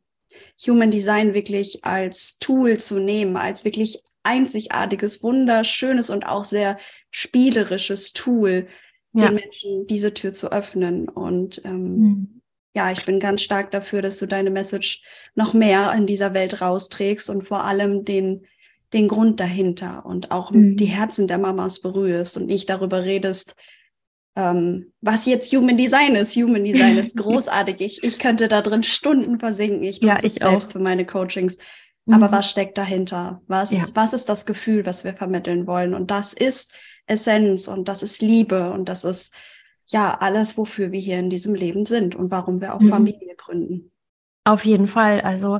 Human 0.67 0.89
Design 0.89 1.35
wirklich 1.35 1.85
als 1.85 2.39
Tool 2.39 2.79
zu 2.79 2.99
nehmen, 2.99 3.37
als 3.37 3.65
wirklich 3.65 4.03
einzigartiges, 4.23 5.21
wunderschönes 5.21 6.09
und 6.09 6.25
auch 6.25 6.43
sehr 6.43 6.79
spielerisches 7.11 8.13
Tool, 8.13 8.67
ja. 9.13 9.27
den 9.27 9.35
Menschen 9.35 9.87
diese 9.87 10.13
Tür 10.15 10.33
zu 10.33 10.51
öffnen. 10.51 11.07
Und 11.07 11.63
ähm, 11.65 11.97
mhm. 11.97 12.41
ja, 12.73 12.91
ich 12.91 13.05
bin 13.05 13.19
ganz 13.19 13.43
stark 13.43 13.69
dafür, 13.69 14.01
dass 14.01 14.17
du 14.17 14.25
deine 14.25 14.49
Message 14.49 15.03
noch 15.35 15.53
mehr 15.53 15.93
in 15.95 16.07
dieser 16.07 16.33
Welt 16.33 16.61
rausträgst 16.61 17.29
und 17.29 17.43
vor 17.43 17.63
allem 17.63 18.05
den, 18.05 18.47
den 18.93 19.07
Grund 19.07 19.39
dahinter 19.39 20.05
und 20.05 20.31
auch 20.31 20.51
mhm. 20.51 20.77
die 20.77 20.85
Herzen 20.85 21.27
der 21.27 21.37
Mamas 21.37 21.81
berührst 21.81 22.37
und 22.37 22.45
nicht 22.45 22.69
darüber 22.69 23.03
redest, 23.03 23.55
ähm, 24.35 24.93
was 25.01 25.25
jetzt 25.25 25.53
Human 25.53 25.77
Design 25.77 26.15
ist. 26.15 26.35
Human 26.35 26.63
Design 26.63 26.97
ist 26.97 27.17
großartig. 27.17 27.81
Ich, 27.81 28.03
ich 28.03 28.19
könnte 28.19 28.47
da 28.47 28.61
drin 28.61 28.83
Stunden 28.83 29.39
versinken. 29.39 29.83
Ich 29.83 30.01
nutze 30.01 30.13
ja, 30.13 30.17
ich 30.19 30.25
es 30.25 30.35
selbst 30.35 30.69
auch. 30.69 30.73
für 30.73 30.79
meine 30.79 31.05
Coachings. 31.05 31.57
Aber 32.07 32.27
mhm. 32.27 32.31
was 32.33 32.49
steckt 32.49 32.77
dahinter? 32.77 33.41
Was, 33.47 33.71
ja. 33.71 33.85
was 33.93 34.13
ist 34.13 34.27
das 34.27 34.45
Gefühl, 34.45 34.85
was 34.85 35.03
wir 35.03 35.13
vermitteln 35.13 35.67
wollen? 35.67 35.93
Und 35.93 36.11
das 36.11 36.33
ist 36.33 36.73
Essenz 37.05 37.67
und 37.67 37.87
das 37.87 38.03
ist 38.03 38.21
Liebe 38.21 38.71
und 38.71 38.89
das 38.89 39.03
ist 39.03 39.35
ja 39.87 40.17
alles, 40.19 40.57
wofür 40.57 40.91
wir 40.91 40.99
hier 40.99 41.19
in 41.19 41.29
diesem 41.29 41.55
Leben 41.55 41.85
sind 41.85 42.15
und 42.15 42.31
warum 42.31 42.61
wir 42.61 42.73
auch 42.73 42.81
mhm. 42.81 42.87
Familie 42.87 43.35
gründen. 43.37 43.91
Auf 44.43 44.65
jeden 44.65 44.87
Fall. 44.87 45.21
Also 45.21 45.59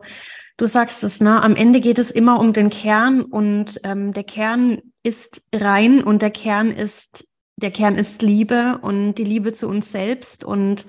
du 0.58 0.68
sagst 0.68 1.04
es, 1.04 1.20
ne? 1.20 1.42
Am 1.42 1.56
Ende 1.56 1.82
geht 1.82 1.98
es 1.98 2.12
immer 2.12 2.40
um 2.40 2.54
den 2.54 2.70
Kern 2.70 3.22
und 3.22 3.80
ähm, 3.84 4.14
der 4.14 4.24
Kern 4.24 4.82
ist 5.04 5.48
rein 5.54 6.04
und 6.04 6.22
der 6.22 6.32
Kern 6.32 6.72
ist 6.72 7.28
der 7.58 7.72
Kern 7.72 7.96
ist 7.96 8.22
Liebe 8.22 8.80
und 8.82 9.16
die 9.16 9.24
Liebe 9.24 9.54
zu 9.54 9.68
uns 9.68 9.92
selbst 9.92 10.44
und 10.44 10.88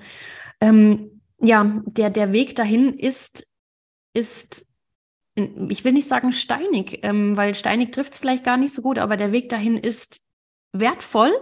ähm, 0.61 1.21
ja, 1.39 1.81
der 1.85 2.09
der 2.09 2.31
Weg 2.31 2.55
dahin 2.55 2.97
ist 2.97 3.47
ist, 4.13 4.67
ich 5.35 5.83
will 5.83 5.91
nicht 5.91 6.07
sagen 6.07 6.31
steinig, 6.31 6.99
ähm, 7.03 7.35
weil 7.35 7.53
steinig 7.53 7.91
trifft 7.91 8.13
es 8.13 8.19
vielleicht 8.19 8.45
gar 8.45 8.57
nicht 8.57 8.73
so 8.73 8.81
gut, 8.81 8.97
aber 8.97 9.17
der 9.17 9.31
Weg 9.31 9.49
dahin 9.49 9.77
ist 9.77 10.21
wertvoll 10.71 11.33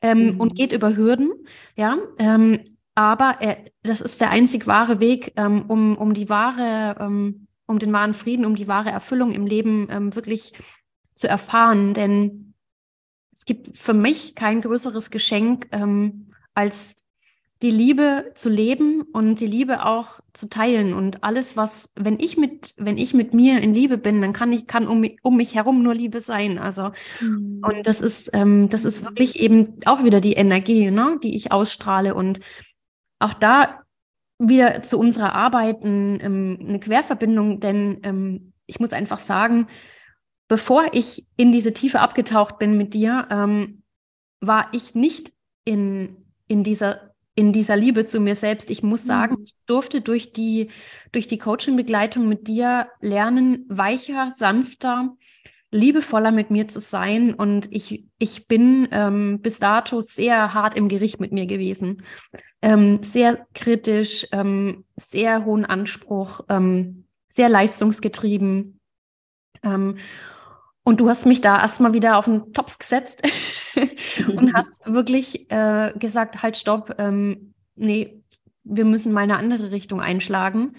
ähm, 0.00 0.34
mhm. 0.34 0.40
und 0.40 0.54
geht 0.56 0.72
über 0.72 0.96
Hürden, 0.96 1.32
ja. 1.76 1.96
Ähm, 2.18 2.76
aber 2.94 3.36
er, 3.40 3.58
das 3.82 4.00
ist 4.00 4.20
der 4.20 4.30
einzig 4.30 4.66
wahre 4.66 5.00
Weg, 5.00 5.32
ähm, 5.36 5.66
um, 5.68 5.96
um 5.96 6.14
die 6.14 6.28
wahre, 6.28 6.96
ähm, 6.98 7.45
um 7.66 7.78
den 7.78 7.92
wahren 7.92 8.14
Frieden, 8.14 8.44
um 8.44 8.54
die 8.54 8.68
wahre 8.68 8.90
Erfüllung 8.90 9.32
im 9.32 9.46
Leben 9.46 9.88
ähm, 9.90 10.14
wirklich 10.14 10.52
zu 11.14 11.28
erfahren. 11.28 11.94
Denn 11.94 12.54
es 13.32 13.44
gibt 13.44 13.76
für 13.76 13.94
mich 13.94 14.34
kein 14.34 14.60
größeres 14.60 15.10
Geschenk, 15.10 15.68
ähm, 15.72 16.32
als 16.54 16.96
die 17.62 17.70
Liebe 17.70 18.32
zu 18.34 18.50
leben 18.50 19.02
und 19.12 19.40
die 19.40 19.46
Liebe 19.46 19.84
auch 19.86 20.20
zu 20.34 20.48
teilen 20.48 20.92
und 20.92 21.24
alles, 21.24 21.56
was, 21.56 21.88
wenn 21.94 22.20
ich 22.20 22.36
mit, 22.36 22.74
wenn 22.76 22.98
ich 22.98 23.14
mit 23.14 23.32
mir 23.32 23.60
in 23.60 23.72
Liebe 23.72 23.96
bin, 23.96 24.20
dann 24.20 24.34
kann 24.34 24.52
ich, 24.52 24.66
kann 24.66 24.86
um, 24.86 25.06
um 25.22 25.36
mich 25.36 25.54
herum 25.54 25.82
nur 25.82 25.94
Liebe 25.94 26.20
sein. 26.20 26.58
Also, 26.58 26.90
mhm. 27.20 27.62
und 27.66 27.86
das 27.86 28.02
ist, 28.02 28.30
ähm, 28.34 28.68
das 28.68 28.84
ist 28.84 29.04
wirklich 29.04 29.40
eben 29.40 29.78
auch 29.86 30.04
wieder 30.04 30.20
die 30.20 30.34
Energie, 30.34 30.90
ne, 30.90 31.18
die 31.22 31.34
ich 31.34 31.50
ausstrahle. 31.50 32.14
Und 32.14 32.40
auch 33.18 33.32
da 33.32 33.85
wieder 34.38 34.82
zu 34.82 34.98
unserer 34.98 35.34
Arbeit 35.34 35.82
ein, 35.82 36.20
ähm, 36.20 36.58
eine 36.60 36.80
Querverbindung, 36.80 37.60
denn 37.60 38.00
ähm, 38.02 38.52
ich 38.66 38.80
muss 38.80 38.92
einfach 38.92 39.18
sagen, 39.18 39.68
bevor 40.48 40.92
ich 40.92 41.26
in 41.36 41.52
diese 41.52 41.72
Tiefe 41.72 42.00
abgetaucht 42.00 42.58
bin 42.58 42.76
mit 42.76 42.94
dir, 42.94 43.26
ähm, 43.30 43.82
war 44.40 44.68
ich 44.72 44.94
nicht 44.94 45.32
in, 45.64 46.16
in 46.48 46.62
dieser 46.62 47.06
in 47.38 47.52
dieser 47.52 47.76
Liebe 47.76 48.04
zu 48.04 48.18
mir 48.18 48.34
selbst. 48.34 48.70
Ich 48.70 48.82
muss 48.82 49.04
sagen, 49.04 49.36
mhm. 49.36 49.44
ich 49.44 49.54
durfte 49.66 50.00
durch 50.00 50.32
die, 50.32 50.70
durch 51.12 51.28
die 51.28 51.38
Coaching-Begleitung 51.38 52.26
mit 52.26 52.48
dir 52.48 52.88
lernen, 53.00 53.66
weicher, 53.68 54.32
sanfter, 54.34 55.14
liebevoller 55.76 56.32
mit 56.32 56.50
mir 56.50 56.68
zu 56.68 56.80
sein. 56.80 57.34
Und 57.34 57.68
ich, 57.70 58.04
ich 58.18 58.48
bin 58.48 58.88
ähm, 58.90 59.40
bis 59.40 59.58
dato 59.58 60.00
sehr 60.00 60.54
hart 60.54 60.76
im 60.76 60.88
Gericht 60.88 61.20
mit 61.20 61.32
mir 61.32 61.46
gewesen. 61.46 62.02
Ähm, 62.62 63.02
sehr 63.02 63.46
kritisch, 63.54 64.26
ähm, 64.32 64.84
sehr 64.96 65.44
hohen 65.44 65.64
Anspruch, 65.64 66.40
ähm, 66.48 67.04
sehr 67.28 67.48
leistungsgetrieben. 67.48 68.80
Ähm, 69.62 69.96
und 70.82 71.00
du 71.00 71.08
hast 71.08 71.26
mich 71.26 71.40
da 71.40 71.60
erstmal 71.60 71.92
wieder 71.92 72.16
auf 72.16 72.26
den 72.26 72.52
Topf 72.52 72.78
gesetzt 72.78 73.22
und 74.36 74.54
hast 74.54 74.80
wirklich 74.86 75.50
äh, 75.50 75.92
gesagt, 75.98 76.42
halt, 76.42 76.56
stopp, 76.56 76.94
ähm, 76.98 77.54
nee, 77.74 78.22
wir 78.62 78.84
müssen 78.84 79.12
mal 79.12 79.22
eine 79.22 79.36
andere 79.36 79.70
Richtung 79.70 80.00
einschlagen. 80.00 80.76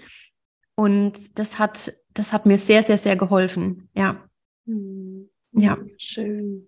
Und 0.76 1.38
das 1.40 1.60
hat, 1.60 1.94
das 2.14 2.34
hat 2.34 2.46
mir 2.46 2.58
sehr, 2.58 2.84
sehr, 2.84 2.98
sehr 2.98 3.16
geholfen. 3.16 3.90
Ja. 3.96 4.27
Hm. 4.68 5.30
Ja. 5.54 5.78
Schön. 5.98 6.68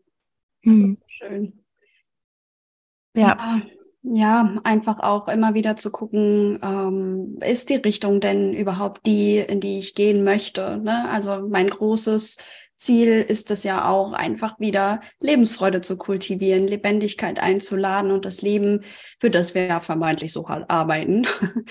Das 0.64 0.74
hm. 0.74 0.92
ist 0.92 1.00
so 1.00 1.06
schön. 1.08 1.66
Ja. 3.14 3.38
ja. 3.38 3.62
ja. 4.02 4.56
einfach 4.64 5.00
auch 5.00 5.28
immer 5.28 5.54
wieder 5.54 5.78
zu 5.78 5.92
gucken, 5.92 6.60
ähm, 6.64 7.38
ist 7.42 7.70
die 7.70 7.76
Richtung 7.76 8.22
denn 8.22 8.54
überhaupt 8.54 9.06
die, 9.06 9.38
in 9.38 9.60
die 9.60 9.80
ich 9.80 9.96
gehen 9.96 10.24
möchte? 10.24 10.78
Ne? 10.78 11.10
Also 11.10 11.48
mein 11.48 11.70
großes 11.70 12.38
Ziel 12.80 13.22
ist 13.22 13.52
es 13.52 13.64
ja 13.64 13.90
auch, 13.90 14.14
einfach 14.14 14.60
wieder 14.60 15.02
Lebensfreude 15.20 15.82
zu 15.82 15.98
kultivieren, 15.98 16.66
Lebendigkeit 16.66 17.38
einzuladen 17.40 18.12
und 18.12 18.24
das 18.24 18.42
Leben, 18.42 18.86
für 19.20 19.30
das 19.30 19.54
wir 19.54 19.66
ja 19.66 19.80
vermeintlich 19.82 20.32
so 20.32 20.48
halt 20.48 20.70
arbeiten, 20.70 21.28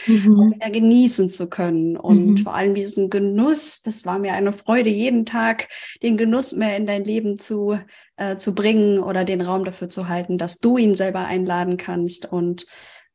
mhm. 0.07 0.55
mehr 0.59 0.71
genießen 0.71 1.31
zu 1.31 1.49
können. 1.49 1.97
Und 1.97 2.27
mhm. 2.27 2.39
vor 2.39 2.55
allem 2.55 2.75
diesen 2.75 3.09
Genuss, 3.09 3.81
das 3.83 4.05
war 4.05 4.19
mir 4.19 4.35
eine 4.35 4.53
Freude, 4.53 4.91
jeden 4.91 5.25
Tag 5.25 5.69
den 6.03 6.19
Genuss 6.19 6.53
mehr 6.53 6.77
in 6.77 6.87
dein 6.87 7.05
Leben 7.05 7.39
zu, 7.39 7.79
äh, 8.17 8.37
zu 8.37 8.55
bringen 8.55 8.99
oder 8.99 9.25
den 9.25 9.41
Raum 9.41 9.65
dafür 9.65 9.89
zu 9.89 10.09
halten, 10.09 10.37
dass 10.37 10.59
du 10.59 10.77
ihn 10.77 10.97
selber 10.97 11.25
einladen 11.25 11.79
kannst. 11.79 12.31
Und 12.31 12.67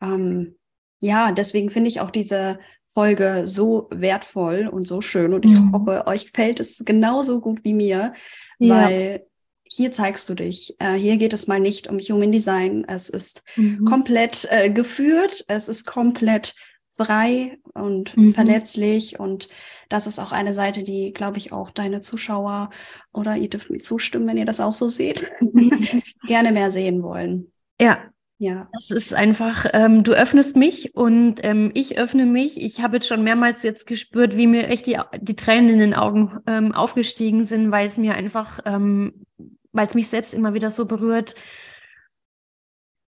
ähm, 0.02 0.56
ja, 1.00 1.32
deswegen 1.32 1.70
finde 1.70 1.90
ich 1.90 2.02
auch 2.02 2.10
diese 2.12 2.58
Folge 2.94 3.44
so 3.46 3.88
wertvoll 3.92 4.68
und 4.68 4.88
so 4.88 5.02
schön. 5.02 5.34
Und 5.34 5.46
ich 5.46 5.52
mhm. 5.52 5.74
hoffe, 5.74 6.08
euch 6.08 6.32
gefällt 6.32 6.60
es 6.60 6.84
genauso 6.86 7.42
gut 7.42 7.64
wie 7.64 7.74
mir, 7.74 8.14
ja. 8.60 8.76
weil 8.76 9.26
hier 9.64 9.92
zeigst 9.92 10.30
du 10.30 10.36
dich. 10.36 10.76
Äh, 10.80 10.94
hier 10.94 11.18
geht 11.18 11.34
es 11.34 11.48
mal 11.48 11.60
nicht 11.60 11.88
um 11.88 11.98
Human 12.00 12.32
Design. 12.32 12.86
Es 12.88 13.10
ist 13.10 13.44
mhm. 13.56 13.86
komplett 13.86 14.48
äh, 14.52 14.70
geführt. 14.70 15.44
Es 15.48 15.68
ist 15.68 15.86
komplett 15.86 16.54
frei 16.92 17.58
und 17.74 18.16
mhm. 18.16 18.36
verletzlich. 18.36 19.20
Und 19.20 19.50
das 19.90 20.06
ist 20.06 20.20
auch 20.20 20.32
eine 20.32 20.54
Seite, 20.54 20.84
die, 20.84 21.12
glaube 21.12 21.40
ich, 21.40 21.52
auch 21.52 21.72
deine 21.72 22.02
Zuschauer 22.02 22.70
oder 23.12 23.36
ihr 23.36 23.50
dürft 23.50 23.72
mir 23.72 23.80
zustimmen, 23.80 24.28
wenn 24.28 24.38
ihr 24.38 24.46
das 24.46 24.60
auch 24.60 24.76
so 24.76 24.88
seht, 24.88 25.32
gerne 26.28 26.52
mehr 26.52 26.70
sehen 26.70 27.02
wollen. 27.02 27.52
Ja, 27.82 28.13
ja. 28.44 28.68
Das 28.74 28.92
ist 28.92 29.14
einfach, 29.14 29.66
ähm, 29.72 30.04
du 30.04 30.12
öffnest 30.12 30.58
mich 30.58 30.96
und 30.96 31.36
ähm, 31.44 31.72
ich 31.76 31.98
öffne 31.98 32.26
mich. 32.26 32.62
Ich 32.62 32.82
habe 32.82 32.98
jetzt 32.98 33.08
schon 33.08 33.24
mehrmals 33.24 33.64
jetzt 33.64 33.88
gespürt, 33.88 34.36
wie 34.36 34.48
mir 34.48 34.68
echt 34.68 34.86
die, 34.86 35.00
die 35.22 35.38
Tränen 35.38 35.70
in 35.70 35.80
den 35.80 35.94
Augen 35.94 36.42
ähm, 36.46 36.74
aufgestiegen 36.74 37.46
sind, 37.46 37.72
weil 37.72 37.88
es 37.88 37.98
mir 37.98 38.16
einfach, 38.16 38.60
ähm, 38.66 39.26
weil 39.72 39.88
es 39.88 39.96
mich 39.96 40.10
selbst 40.10 40.34
immer 40.34 40.54
wieder 40.54 40.72
so 40.72 40.86
berührt. 40.86 41.36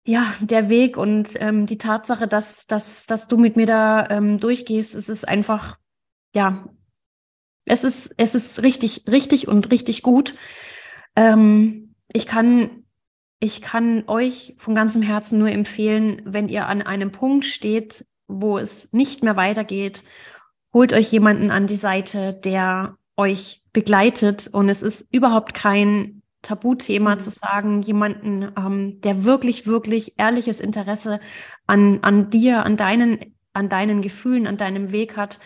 Ja, 0.04 0.34
der 0.39 0.72
Weg 0.72 0.98
und 0.98 1.30
ähm, 1.36 1.68
die 1.68 1.78
Tatsache, 1.78 2.28
dass, 2.28 2.65
dass, 2.65 3.06
dass 3.06 3.28
du 3.28 3.38
mit 3.38 3.56
mir 3.56 3.68
da 3.68 4.10
ähm, 4.10 4.39
durchgehst, 4.39 4.96
es 4.96 5.10
ist 5.10 5.28
einfach, 5.28 5.78
ja, 6.34 6.70
es 7.65 7.84
ist, 7.84 8.15
es 8.18 8.34
ist 8.34 8.63
richtig, 8.63 9.04
richtig 9.06 9.48
und 9.48 9.70
richtig 9.70 10.02
gut. 10.02 10.34
ich 11.15 12.26
kann 12.26 12.79
ich 13.39 13.62
kann 13.62 14.04
euch 14.08 14.56
von 14.58 14.75
ganzem 14.75 15.02
Herzen 15.02 15.39
nur 15.39 15.49
empfehlen, 15.49 16.21
wenn 16.25 16.49
ihr 16.49 16.67
an 16.67 16.82
einem 16.82 17.12
Punkt 17.12 17.45
steht, 17.45 18.06
wo 18.28 18.58
es 18.58 18.91
nicht 18.93 19.23
mehr 19.23 19.38
weitergeht, 19.38 20.04
holt 20.73 20.93
euch 20.93 21.12
jemanden 21.12 21.49
an 21.49 21.65
die 21.65 21.75
Seite, 21.75 22.34
der 22.34 22.97
euch 23.15 23.63
begleitet. 23.73 24.49
Und 24.52 24.69
es 24.69 24.82
ist 24.82 25.08
überhaupt 25.12 25.54
kein 25.54 26.21
Tabuthema 26.41 27.15
mhm. 27.15 27.19
zu 27.19 27.30
sagen, 27.30 27.82
jemanden, 27.82 28.52
ähm, 28.58 29.02
der 29.02 29.23
wirklich, 29.23 29.67
wirklich 29.67 30.13
ehrliches 30.17 30.60
Interesse 30.60 31.19
an, 31.65 31.99
an 32.02 32.30
dir, 32.30 32.65
an 32.65 32.78
deinen, 32.78 33.36
an 33.54 33.69
deinen 33.69 34.02
Gefühlen, 34.02 34.47
an 34.47 34.58
deinem 34.58 34.91
Weg 34.91 35.17
hat, 35.17 35.39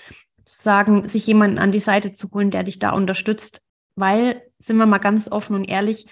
zu 0.45 0.62
sagen, 0.62 1.08
sich 1.08 1.25
jemanden 1.25 1.58
an 1.58 1.71
die 1.71 1.79
Seite 1.79 2.12
zu 2.12 2.32
holen, 2.32 2.51
der 2.51 2.63
dich 2.63 2.79
da 2.79 2.91
unterstützt. 2.91 3.62
Weil, 3.95 4.41
sind 4.58 4.77
wir 4.77 4.88
mal 4.88 4.97
ganz 4.97 5.32
offen 5.32 5.56
und 5.56 5.65
ehrlich, 5.65 6.08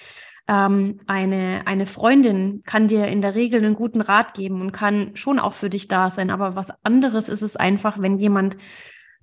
ähm, 0.52 1.00
eine, 1.08 1.66
eine 1.66 1.86
Freundin 1.86 2.62
kann 2.66 2.90
dir 2.90 3.08
in 3.08 3.22
der 3.22 3.36
Regel 3.36 3.64
einen 3.64 3.76
guten 3.76 4.02
Rat 4.02 4.34
geben 4.34 4.60
und 4.60 4.74
kann 4.74 5.16
schon 5.16 5.40
auch 5.40 5.54
für 5.54 5.70
dich 5.70 5.88
da 5.88 6.10
sein. 6.12 6.30
Aber 6.30 6.58
was 6.58 6.68
anderes 6.84 7.30
ist 7.30 7.42
es 7.42 7.56
einfach, 7.56 8.02
wenn 8.02 8.18
jemand 8.18 8.58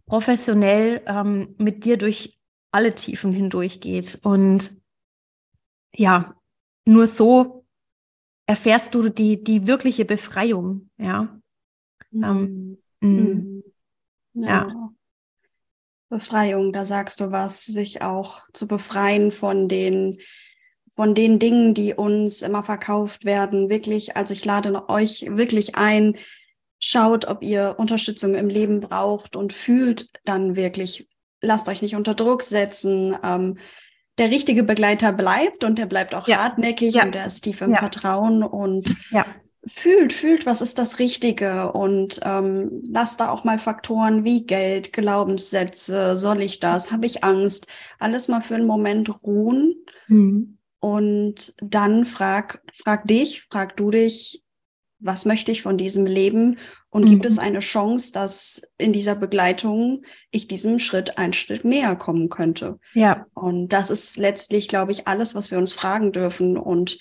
professionell 0.06 1.02
ähm, 1.04 1.54
mit 1.58 1.84
dir 1.84 1.98
durch 1.98 2.38
alle 2.72 2.94
Tiefen 2.94 3.32
hindurchgeht. 3.32 4.20
Und 4.22 4.74
ja, 5.94 6.34
nur 6.86 7.06
so 7.06 7.66
erfährst 8.46 8.94
du 8.94 9.10
die, 9.10 9.44
die 9.44 9.66
wirkliche 9.66 10.06
Befreiung. 10.06 10.88
Ja. 10.96 11.38
Mhm. 12.10 12.24
Ähm, 12.24 12.78
mhm. 13.00 13.62
ja. 14.32 14.66
ja. 14.66 14.90
Befreiung, 16.08 16.72
da 16.72 16.86
sagst 16.86 17.20
du 17.20 17.32
was, 17.32 17.66
sich 17.66 18.00
auch 18.00 18.40
zu 18.54 18.66
befreien 18.66 19.30
von 19.30 19.68
den 19.68 20.20
von 20.98 21.14
den 21.14 21.38
Dingen, 21.38 21.74
die 21.74 21.94
uns 21.94 22.42
immer 22.42 22.64
verkauft 22.64 23.24
werden, 23.24 23.70
wirklich, 23.70 24.16
also 24.16 24.34
ich 24.34 24.44
lade 24.44 24.88
euch 24.88 25.26
wirklich 25.30 25.76
ein, 25.76 26.16
schaut, 26.80 27.28
ob 27.28 27.44
ihr 27.44 27.76
Unterstützung 27.78 28.34
im 28.34 28.48
Leben 28.48 28.80
braucht 28.80 29.37
und 29.37 29.52
fühlt 29.52 30.11
dann 30.24 30.56
wirklich, 30.56 31.08
lasst 31.40 31.68
euch 31.68 31.82
nicht 31.82 31.94
unter 31.94 32.14
Druck 32.14 32.42
setzen. 32.42 33.16
Ähm, 33.22 33.58
der 34.18 34.32
richtige 34.32 34.64
Begleiter 34.64 35.12
bleibt 35.12 35.62
und 35.62 35.78
der 35.78 35.87
bleibt 35.87 36.16
auch 36.16 36.26
ja. 36.26 36.38
hartnäckig 36.38 36.96
ja. 36.96 37.04
und 37.04 37.14
der 37.14 37.26
ist 37.26 37.42
tief 37.42 37.61
im 37.61 37.74
ja. 37.74 37.76
Vertrauen 37.76 38.42
und 38.42 38.96
fühlt, 39.68 40.12
fühlt, 40.12 40.46
was 40.46 40.62
ist 40.62 40.80
das 40.80 40.98
Richtige 40.98 41.70
und 41.74 42.18
ähm, 42.24 42.82
lasst 42.90 43.20
da 43.20 43.30
auch 43.30 43.44
mal 43.44 43.61
Faktoren 43.61 44.24
wie 44.24 44.46
Geld, 44.46 44.92
Glaubenssätze, 44.92 46.16
soll 46.16 46.42
ich 46.42 46.58
das, 46.58 46.90
habe 46.90 47.06
ich 47.06 47.22
Angst, 47.22 47.68
alles 48.00 48.26
mal 48.26 48.42
für 48.42 48.56
einen 48.56 48.66
Moment 48.66 49.22
ruhen. 49.22 49.76
Mhm 50.08 50.57
und 50.80 51.54
dann 51.60 52.04
frag, 52.04 52.62
frag 52.72 53.06
dich, 53.06 53.46
frag 53.50 53.76
du 53.76 53.90
dich, 53.90 54.42
was 55.00 55.24
möchte 55.24 55.52
ich 55.52 55.62
von 55.62 55.76
diesem 55.78 56.06
Leben? 56.06 56.58
Und 56.90 57.04
mhm. 57.04 57.10
gibt 57.10 57.26
es 57.26 57.38
eine 57.38 57.60
Chance, 57.60 58.12
dass 58.12 58.62
in 58.78 58.92
dieser 58.92 59.14
Begleitung 59.14 60.04
ich 60.30 60.48
diesem 60.48 60.78
Schritt 60.78 61.18
einen 61.18 61.32
Schritt 61.32 61.64
näher 61.64 61.96
kommen 61.96 62.28
könnte? 62.28 62.78
Ja. 62.94 63.26
Und 63.34 63.68
das 63.68 63.90
ist 63.90 64.16
letztlich, 64.16 64.68
glaube 64.68 64.92
ich, 64.92 65.06
alles, 65.06 65.34
was 65.34 65.50
wir 65.50 65.58
uns 65.58 65.72
fragen 65.72 66.12
dürfen 66.12 66.56
und 66.56 66.98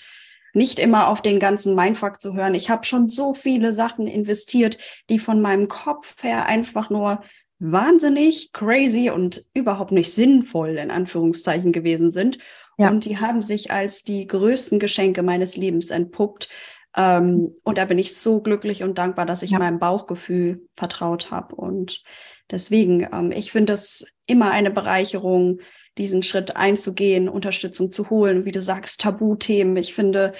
nicht 0.54 0.78
immer 0.78 1.08
auf 1.08 1.22
den 1.22 1.40
ganzen 1.40 1.74
Mindfuck 1.74 2.20
zu 2.20 2.34
hören. 2.34 2.54
Ich 2.54 2.70
habe 2.70 2.84
schon 2.84 3.08
so 3.08 3.32
viele 3.32 3.72
Sachen 3.72 4.06
investiert, 4.06 4.78
die 5.08 5.18
von 5.18 5.40
meinem 5.40 5.68
Kopf 5.68 6.22
her 6.22 6.46
einfach 6.46 6.90
nur 6.90 7.22
wahnsinnig 7.58 8.52
crazy 8.52 9.10
und 9.10 9.44
überhaupt 9.52 9.92
nicht 9.92 10.12
sinnvoll 10.12 10.78
in 10.78 10.90
Anführungszeichen 10.90 11.72
gewesen 11.72 12.12
sind. 12.12 12.38
Ja. 12.78 12.90
Und 12.90 13.04
die 13.04 13.18
haben 13.18 13.42
sich 13.42 13.70
als 13.70 14.04
die 14.04 14.26
größten 14.26 14.78
Geschenke 14.78 15.22
meines 15.22 15.56
Lebens 15.56 15.90
entpuppt. 15.90 16.48
Ähm, 16.96 17.54
und 17.64 17.76
da 17.76 17.84
bin 17.84 17.98
ich 17.98 18.16
so 18.16 18.40
glücklich 18.40 18.82
und 18.82 18.98
dankbar, 18.98 19.26
dass 19.26 19.42
ich 19.42 19.50
ja. 19.50 19.58
meinem 19.58 19.78
Bauchgefühl 19.78 20.62
vertraut 20.76 21.30
habe. 21.30 21.54
Und 21.56 22.02
deswegen, 22.50 23.06
ähm, 23.12 23.32
ich 23.32 23.52
finde 23.52 23.72
es 23.72 24.14
immer 24.26 24.52
eine 24.52 24.70
Bereicherung, 24.70 25.60
diesen 25.98 26.22
Schritt 26.22 26.56
einzugehen, 26.56 27.28
Unterstützung 27.28 27.90
zu 27.90 28.08
holen. 28.08 28.44
Wie 28.44 28.52
du 28.52 28.62
sagst, 28.62 29.00
Tabuthemen. 29.00 29.76
Ich 29.76 29.94
finde, 29.94 30.32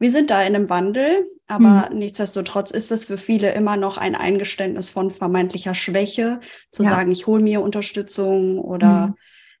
wir 0.00 0.10
sind 0.10 0.30
da 0.30 0.42
in 0.42 0.56
einem 0.56 0.68
Wandel, 0.68 1.30
aber 1.46 1.88
mhm. 1.90 1.98
nichtsdestotrotz 1.98 2.72
ist 2.72 2.90
es 2.90 3.04
für 3.04 3.16
viele 3.16 3.52
immer 3.52 3.76
noch 3.76 3.96
ein 3.96 4.16
Eingeständnis 4.16 4.90
von 4.90 5.12
vermeintlicher 5.12 5.74
Schwäche, 5.74 6.40
zu 6.72 6.82
ja. 6.82 6.90
sagen, 6.90 7.12
ich 7.12 7.28
hole 7.28 7.42
mir 7.42 7.60
Unterstützung 7.60 8.58
oder 8.58 9.08
mhm. 9.08 9.14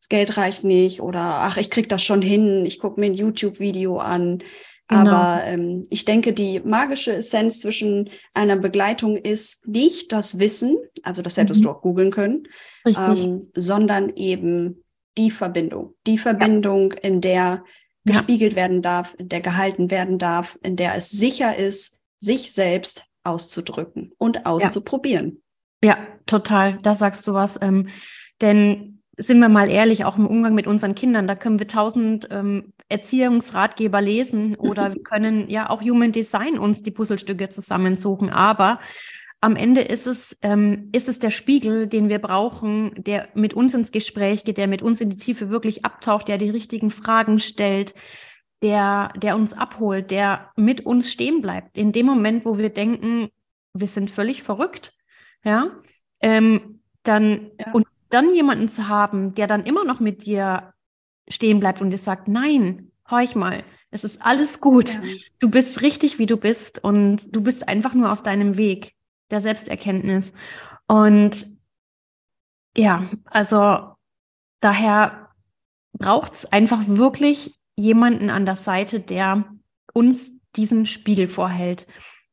Das 0.06 0.08
Geld 0.08 0.36
reicht 0.36 0.62
nicht 0.62 1.00
oder 1.00 1.20
ach, 1.20 1.56
ich 1.56 1.68
krieg 1.68 1.88
das 1.88 2.02
schon 2.02 2.22
hin, 2.22 2.64
ich 2.64 2.78
gucke 2.78 3.00
mir 3.00 3.06
ein 3.06 3.14
YouTube-Video 3.14 3.98
an. 3.98 4.38
Genau. 4.88 5.10
Aber 5.10 5.42
ähm, 5.44 5.88
ich 5.90 6.04
denke, 6.04 6.32
die 6.32 6.60
magische 6.60 7.16
Essenz 7.16 7.60
zwischen 7.60 8.08
einer 8.32 8.54
Begleitung 8.54 9.16
ist 9.16 9.66
nicht 9.66 10.12
das 10.12 10.38
Wissen, 10.38 10.76
also 11.02 11.22
das 11.22 11.36
hättest 11.36 11.60
mhm. 11.60 11.64
du 11.64 11.70
auch 11.70 11.80
googeln 11.80 12.12
können, 12.12 12.46
ähm, 12.84 13.48
sondern 13.56 14.14
eben 14.14 14.84
die 15.18 15.32
Verbindung. 15.32 15.94
Die 16.06 16.18
Verbindung, 16.18 16.92
ja. 16.92 16.98
in 17.00 17.20
der 17.20 17.64
gespiegelt 18.04 18.52
ja. 18.52 18.58
werden 18.58 18.82
darf, 18.82 19.12
in 19.18 19.28
der 19.28 19.40
gehalten 19.40 19.90
werden 19.90 20.18
darf, 20.20 20.56
in 20.62 20.76
der 20.76 20.94
es 20.94 21.10
sicher 21.10 21.56
ist, 21.56 22.00
sich 22.18 22.52
selbst 22.52 23.02
auszudrücken 23.24 24.12
und 24.18 24.46
auszuprobieren. 24.46 25.42
Ja, 25.82 25.90
ja 25.90 25.98
total. 26.26 26.78
Da 26.82 26.94
sagst 26.94 27.26
du 27.26 27.34
was. 27.34 27.58
Ähm, 27.60 27.88
denn 28.40 28.95
sind 29.16 29.38
wir 29.40 29.48
mal 29.48 29.70
ehrlich, 29.70 30.04
auch 30.04 30.16
im 30.16 30.26
Umgang 30.26 30.54
mit 30.54 30.66
unseren 30.66 30.94
Kindern, 30.94 31.26
da 31.26 31.34
können 31.34 31.58
wir 31.58 31.66
tausend 31.66 32.28
ähm, 32.30 32.72
Erziehungsratgeber 32.88 34.00
lesen 34.00 34.54
oder 34.58 34.94
wir 34.94 35.02
können 35.02 35.48
ja 35.48 35.70
auch 35.70 35.82
Human 35.82 36.12
Design 36.12 36.58
uns 36.58 36.82
die 36.82 36.90
Puzzlestücke 36.90 37.48
zusammensuchen. 37.48 38.30
Aber 38.30 38.78
am 39.40 39.56
Ende 39.56 39.82
ist 39.82 40.06
es, 40.06 40.36
ähm, 40.42 40.90
ist 40.92 41.08
es 41.08 41.18
der 41.18 41.30
Spiegel, 41.30 41.86
den 41.86 42.08
wir 42.08 42.18
brauchen, 42.18 42.92
der 42.96 43.28
mit 43.34 43.54
uns 43.54 43.74
ins 43.74 43.92
Gespräch 43.92 44.44
geht, 44.44 44.58
der 44.58 44.66
mit 44.66 44.82
uns 44.82 45.00
in 45.00 45.10
die 45.10 45.16
Tiefe 45.16 45.50
wirklich 45.50 45.84
abtaucht, 45.84 46.28
der 46.28 46.38
die 46.38 46.50
richtigen 46.50 46.90
Fragen 46.90 47.38
stellt, 47.38 47.94
der, 48.62 49.12
der 49.16 49.36
uns 49.36 49.52
abholt, 49.52 50.10
der 50.10 50.50
mit 50.56 50.84
uns 50.84 51.12
stehen 51.12 51.42
bleibt. 51.42 51.76
In 51.76 51.92
dem 51.92 52.06
Moment, 52.06 52.44
wo 52.44 52.58
wir 52.58 52.70
denken, 52.70 53.28
wir 53.74 53.88
sind 53.88 54.10
völlig 54.10 54.42
verrückt, 54.42 54.92
ja, 55.44 55.70
ähm, 56.20 56.80
dann 57.02 57.50
ja. 57.60 57.72
und 57.72 57.86
dann 58.08 58.34
jemanden 58.34 58.68
zu 58.68 58.88
haben, 58.88 59.34
der 59.34 59.46
dann 59.46 59.64
immer 59.64 59.84
noch 59.84 60.00
mit 60.00 60.26
dir 60.26 60.72
stehen 61.28 61.60
bleibt 61.60 61.80
und 61.80 61.90
dir 61.90 61.98
sagt, 61.98 62.28
nein, 62.28 62.90
horch 63.10 63.34
mal, 63.34 63.64
es 63.90 64.04
ist 64.04 64.22
alles 64.22 64.60
gut. 64.60 64.94
Ja. 64.94 65.00
Du 65.38 65.50
bist 65.50 65.82
richtig, 65.82 66.18
wie 66.18 66.26
du 66.26 66.36
bist 66.36 66.82
und 66.82 67.34
du 67.34 67.40
bist 67.40 67.68
einfach 67.68 67.94
nur 67.94 68.12
auf 68.12 68.22
deinem 68.22 68.56
Weg 68.56 68.94
der 69.30 69.40
Selbsterkenntnis. 69.40 70.32
Und 70.86 71.46
ja, 72.76 73.10
also 73.24 73.96
daher 74.60 75.30
braucht 75.92 76.34
es 76.34 76.46
einfach 76.46 76.86
wirklich 76.88 77.58
jemanden 77.74 78.30
an 78.30 78.44
der 78.44 78.56
Seite, 78.56 79.00
der 79.00 79.44
uns 79.92 80.32
diesen 80.56 80.86
Spiegel 80.86 81.28
vorhält. 81.28 81.86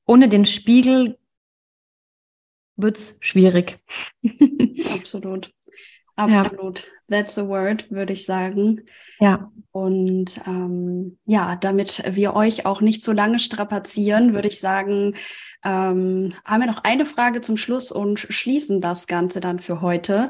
Ohne 0.06 0.28
den 0.28 0.46
Spiegel 0.46 1.18
wird 2.76 2.98
es 2.98 3.18
schwierig. 3.22 3.80
Absolut. 4.94 5.54
Absolut. 6.16 6.92
Ja. 7.10 7.18
That's 7.20 7.38
a 7.38 7.48
word, 7.48 7.90
würde 7.92 8.14
ich 8.14 8.26
sagen. 8.26 8.82
Ja. 9.20 9.52
Und 9.72 10.40
ähm, 10.46 11.18
ja, 11.26 11.56
damit 11.56 12.04
wir 12.16 12.36
euch 12.36 12.66
auch 12.66 12.82
nicht 12.82 13.04
so 13.04 13.12
lange 13.12 13.40
strapazieren, 13.40 14.34
würde 14.34 14.48
ich 14.48 14.60
sagen, 14.60 15.16
ähm, 15.64 16.34
haben 16.46 16.62
wir 16.62 16.68
noch 16.68 16.84
eine 16.84 17.06
Frage 17.06 17.42
zum 17.42 17.58
Schluss 17.58 17.92
und 17.92 18.20
schließen 18.20 18.82
das 18.82 19.08
Ganze 19.08 19.40
dann 19.40 19.60
für 19.60 19.82
heute. 19.82 20.30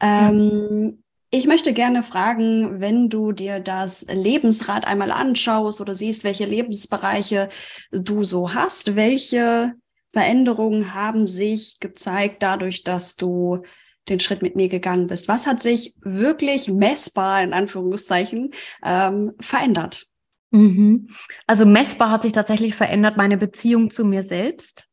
Ähm, 0.00 1.02
Ich 1.34 1.46
möchte 1.46 1.72
gerne 1.72 2.02
fragen, 2.02 2.80
wenn 2.80 3.08
du 3.08 3.32
dir 3.32 3.58
das 3.58 4.04
Lebensrad 4.12 4.84
einmal 4.86 5.10
anschaust 5.10 5.80
oder 5.80 5.94
siehst, 5.94 6.24
welche 6.24 6.44
Lebensbereiche 6.44 7.48
du 7.90 8.22
so 8.22 8.52
hast, 8.52 8.96
welche 8.96 9.72
Veränderungen 10.12 10.92
haben 10.92 11.26
sich 11.26 11.80
gezeigt 11.80 12.42
dadurch, 12.42 12.82
dass 12.84 13.16
du 13.16 13.62
den 14.08 14.20
Schritt 14.20 14.42
mit 14.42 14.56
mir 14.56 14.68
gegangen 14.68 15.06
bist? 15.06 15.28
Was 15.28 15.46
hat 15.46 15.62
sich 15.62 15.94
wirklich 16.00 16.68
messbar, 16.68 17.42
in 17.42 17.52
Anführungszeichen, 17.52 18.50
ähm, 18.84 19.32
verändert? 19.40 20.06
Mhm. 20.50 21.08
Also 21.46 21.64
messbar 21.64 22.10
hat 22.10 22.22
sich 22.22 22.32
tatsächlich 22.32 22.74
verändert 22.74 23.16
meine 23.16 23.36
Beziehung 23.36 23.90
zu 23.90 24.04
mir 24.04 24.22
selbst. 24.22 24.86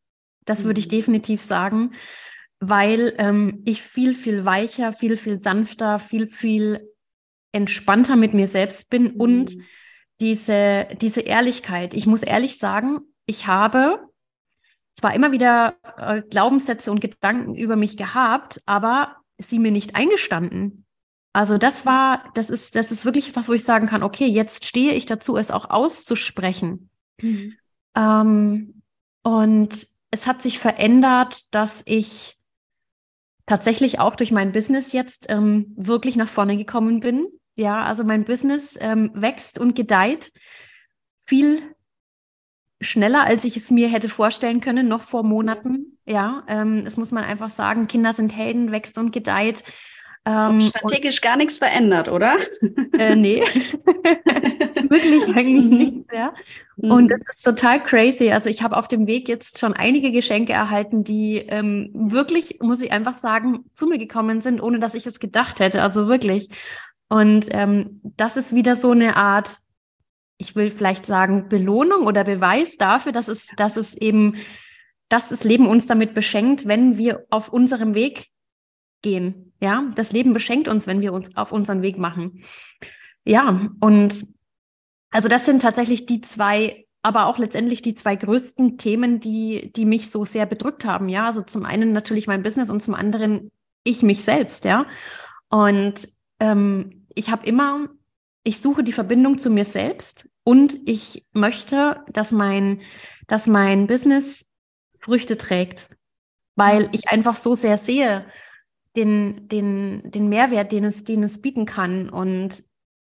Das 0.46 0.64
mhm. 0.64 0.68
würde 0.68 0.80
ich 0.80 0.88
mhm. 0.88 0.92
definitiv 0.92 1.44
sagen, 1.44 1.94
weil 2.60 3.14
ähm, 3.18 3.62
ich 3.66 3.82
viel, 3.82 4.14
viel 4.14 4.46
weicher, 4.46 4.94
viel, 4.94 5.18
viel 5.18 5.42
sanfter, 5.42 6.00
viel, 6.00 6.28
viel 6.28 6.90
entspannter 7.52 8.16
mit 8.16 8.34
mir 8.34 8.48
selbst 8.48 8.90
bin 8.90 9.14
mhm. 9.14 9.16
und 9.16 9.58
diese, 10.20 10.88
diese 11.02 11.22
Ehrlichkeit. 11.22 11.94
Ich 11.94 12.06
muss 12.06 12.24
ehrlich 12.24 12.58
sagen, 12.58 13.00
ich 13.26 13.48
habe 13.48 14.09
zwar 15.00 15.14
immer 15.14 15.32
wieder 15.32 15.76
äh, 15.98 16.22
Glaubenssätze 16.22 16.92
und 16.92 17.00
Gedanken 17.00 17.56
über 17.56 17.76
mich 17.76 17.96
gehabt, 17.96 18.62
aber 18.66 19.16
sie 19.38 19.60
mir 19.60 19.72
nicht 19.72 19.96
eingestanden. 19.96 20.86
Also 21.32 21.58
das 21.58 21.86
war, 21.86 22.30
das 22.34 22.50
ist, 22.50 22.76
das 22.76 22.92
ist 22.92 23.06
wirklich 23.06 23.36
was, 23.36 23.48
wo 23.48 23.54
ich 23.54 23.64
sagen 23.64 23.88
kann, 23.88 24.04
okay, 24.04 24.26
jetzt 24.26 24.66
stehe 24.66 24.94
ich 24.94 25.06
dazu, 25.06 25.38
es 25.38 25.52
auch 25.52 25.70
auszusprechen. 25.70 26.90
Mhm. 27.22 27.56
Ähm, 27.96 28.82
und 29.24 29.88
es 30.12 30.28
hat 30.28 30.42
sich 30.42 30.60
verändert, 30.60 31.54
dass 31.54 31.82
ich 31.86 32.38
tatsächlich 33.46 34.00
auch 34.00 34.16
durch 34.16 34.32
mein 34.32 34.52
Business 34.52 34.92
jetzt 34.92 35.28
ähm, 35.30 35.74
wirklich 35.78 36.18
nach 36.18 36.28
vorne 36.28 36.58
gekommen 36.58 37.00
bin. 37.00 37.28
Ja, 37.56 37.84
also 37.84 38.04
mein 38.04 38.26
Business 38.26 38.78
ähm, 38.80 39.12
wächst 39.14 39.60
und 39.60 39.76
gedeiht 39.76 40.32
viel 41.26 41.76
schneller, 42.82 43.26
als 43.26 43.44
ich 43.44 43.58
es 43.58 43.72
mir 43.72 43.90
hätte 43.90 44.10
vorstellen 44.10 44.62
können, 44.62 44.88
noch 44.88 45.02
vor 45.02 45.24
Monaten. 45.24 45.98
Ja, 46.06 46.44
ähm, 46.48 46.86
das 46.86 46.98
muss 46.98 47.12
man 47.12 47.24
einfach 47.24 47.50
sagen. 47.50 47.88
Kinder 47.88 48.14
sind 48.14 48.36
Helden, 48.36 48.72
wächst 48.72 48.98
und 48.98 49.12
gedeiht. 49.12 49.64
Ähm, 50.26 50.62
strategisch 50.62 51.18
und, 51.18 51.22
gar 51.22 51.38
nichts 51.38 51.58
verändert, 51.58 52.10
oder? 52.10 52.36
Äh, 52.98 53.16
nee, 53.16 53.42
wirklich 54.90 55.36
eigentlich 55.36 55.70
mhm. 55.70 55.78
nichts, 55.78 56.14
ja. 56.14 56.34
Mhm. 56.76 56.92
Und 56.92 57.08
das 57.10 57.22
ist 57.34 57.44
total 57.44 57.82
crazy. 57.84 58.32
Also 58.32 58.50
ich 58.50 58.62
habe 58.62 58.76
auf 58.76 58.88
dem 58.88 59.08
Weg 59.08 59.30
jetzt 59.30 59.60
schon 59.60 59.74
einige 59.74 60.12
Geschenke 60.12 60.54
erhalten, 60.54 61.04
die 61.04 61.38
ähm, 61.38 61.90
wirklich, 61.94 62.60
muss 62.62 62.82
ich 62.82 62.92
einfach 62.92 63.14
sagen, 63.14 63.66
zu 63.72 63.88
mir 63.88 63.98
gekommen 63.98 64.42
sind, 64.42 64.62
ohne 64.62 64.80
dass 64.80 64.94
ich 64.94 65.08
es 65.08 65.20
gedacht 65.20 65.60
hätte. 65.60 65.82
Also 65.82 66.08
wirklich. 66.08 66.50
Und 67.08 67.48
ähm, 67.52 68.02
das 68.18 68.38
ist 68.38 68.54
wieder 68.54 68.76
so 68.76 68.92
eine 68.92 69.16
Art 69.16 69.58
ich 70.40 70.56
will 70.56 70.72
vielleicht 70.72 71.06
sagen, 71.06 71.50
Belohnung 71.50 72.08
oder 72.08 72.24
Beweis 72.24 72.78
dafür, 72.78 73.12
dass 73.12 73.28
es, 73.28 73.48
dass 73.58 73.76
es 73.76 73.94
eben, 73.94 74.38
dass 75.10 75.30
das 75.30 75.44
Leben 75.44 75.68
uns 75.68 75.86
damit 75.86 76.14
beschenkt, 76.14 76.66
wenn 76.66 76.98
wir 76.98 77.26
auf 77.30 77.50
unserem 77.50 77.94
Weg 77.94 78.28
gehen. 79.02 79.54
Ja, 79.62 79.92
das 79.96 80.14
Leben 80.14 80.34
beschenkt 80.34 80.70
uns, 80.70 80.88
wenn 80.88 81.02
wir 81.02 81.12
uns 81.12 81.36
auf 81.36 81.52
unseren 81.52 81.82
Weg 81.82 81.98
machen. 81.98 82.44
Ja, 83.26 83.70
und 83.82 84.26
also 85.12 85.28
das 85.28 85.46
sind 85.46 85.62
tatsächlich 85.62 86.06
die 86.06 86.22
zwei, 86.22 86.86
aber 87.02 87.26
auch 87.26 87.38
letztendlich 87.38 87.82
die 87.82 87.94
zwei 87.94 88.16
größten 88.16 88.78
Themen, 88.78 89.20
die, 89.20 89.74
die 89.76 89.86
mich 89.86 90.10
so 90.10 90.24
sehr 90.24 90.46
bedrückt 90.46 90.86
haben. 90.86 91.10
Ja, 91.10 91.26
also 91.26 91.42
zum 91.42 91.66
einen 91.66 91.92
natürlich 91.92 92.28
mein 92.28 92.44
Business 92.44 92.70
und 92.70 92.82
zum 92.82 92.94
anderen 92.94 93.52
ich 93.84 94.04
mich 94.04 94.24
selbst. 94.24 94.64
Ja, 94.64 94.86
und 95.50 96.08
ähm, 96.40 97.06
ich 97.14 97.30
habe 97.30 97.46
immer 97.46 97.90
ich 98.44 98.60
suche 98.62 98.84
die 98.84 98.94
Verbindung 98.94 99.38
zu 99.38 99.50
mir 99.50 99.66
selbst 99.66 100.30
und 100.44 100.78
ich 100.86 101.26
möchte, 101.34 102.04
dass 102.12 102.32
mein, 102.32 102.82
dass 103.28 103.48
mein 103.48 103.88
Business 103.88 104.46
Früchte 105.00 105.38
trägt, 105.38 105.90
weil 106.56 106.84
mhm. 106.84 106.90
ich 106.94 107.10
einfach 107.10 107.36
so 107.36 107.56
sehr 107.56 107.78
sehe, 107.78 108.26
den, 108.96 109.48
den, 109.48 110.02
den 110.12 110.30
Mehrwert, 110.30 110.72
den 110.72 110.84
es, 110.84 111.04
den 111.04 111.24
es 111.24 111.42
bieten 111.42 111.66
kann. 111.66 112.10
Und 112.10 112.64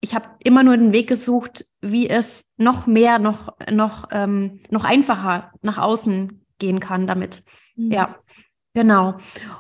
ich 0.02 0.14
habe 0.14 0.30
immer 0.40 0.64
nur 0.64 0.78
den 0.78 0.94
Weg 0.94 1.08
gesucht, 1.08 1.66
wie 1.80 2.10
es 2.10 2.46
noch 2.58 2.88
mehr, 2.88 3.20
noch, 3.20 3.56
noch, 3.70 4.10
ähm, 4.12 4.60
noch 4.70 4.84
einfacher 4.84 5.52
nach 5.62 5.78
außen 5.78 6.46
gehen 6.60 6.80
kann 6.80 7.08
damit. 7.08 7.44
Mhm. 7.76 7.92
Ja, 7.92 8.16
genau. 8.74 9.18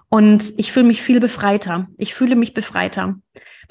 Und 0.09 0.53
ich 0.57 0.71
fühle 0.71 0.87
mich 0.87 1.01
viel 1.01 1.19
befreiter. 1.19 1.87
Ich 1.97 2.13
fühle 2.13 2.35
mich 2.35 2.53
befreiter. 2.53 3.15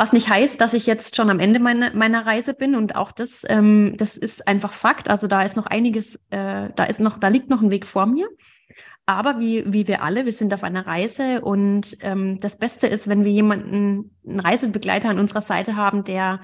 Was 0.01 0.15
nicht 0.15 0.31
heißt, 0.31 0.59
dass 0.63 0.73
ich 0.73 0.87
jetzt 0.87 1.15
schon 1.15 1.29
am 1.29 1.41
Ende 1.41 1.61
meine, 1.61 1.91
meiner 1.95 2.25
Reise 2.25 2.55
bin 2.55 2.75
und 2.75 2.97
auch 2.97 3.13
das, 3.13 3.43
ähm, 3.47 3.93
das 3.99 4.17
ist 4.17 4.49
einfach 4.49 4.73
Fakt. 4.73 5.11
Also 5.11 5.27
da 5.27 5.43
ist 5.43 5.59
noch 5.59 5.67
einiges, 5.67 6.17
äh, 6.31 6.71
da 6.75 6.85
ist 6.85 7.01
noch, 7.01 7.19
da 7.19 7.29
liegt 7.29 7.51
noch 7.51 7.61
ein 7.61 7.71
Weg 7.71 7.85
vor 7.85 8.07
mir. 8.07 8.27
aber 9.05 9.41
wie, 9.41 9.63
wie 9.71 9.87
wir 9.89 10.03
alle, 10.03 10.25
wir 10.25 10.33
sind 10.33 10.55
auf 10.55 10.65
einer 10.65 10.87
Reise 10.87 11.43
und 11.43 11.99
ähm, 12.01 12.39
das 12.41 12.57
Beste 12.57 12.87
ist, 12.87 13.09
wenn 13.09 13.27
wir 13.27 13.31
jemanden, 13.31 14.11
einen 14.27 14.41
Reisebegleiter 14.41 15.11
an 15.11 15.19
unserer 15.19 15.43
Seite 15.43 15.77
haben, 15.77 16.03
der, 16.03 16.41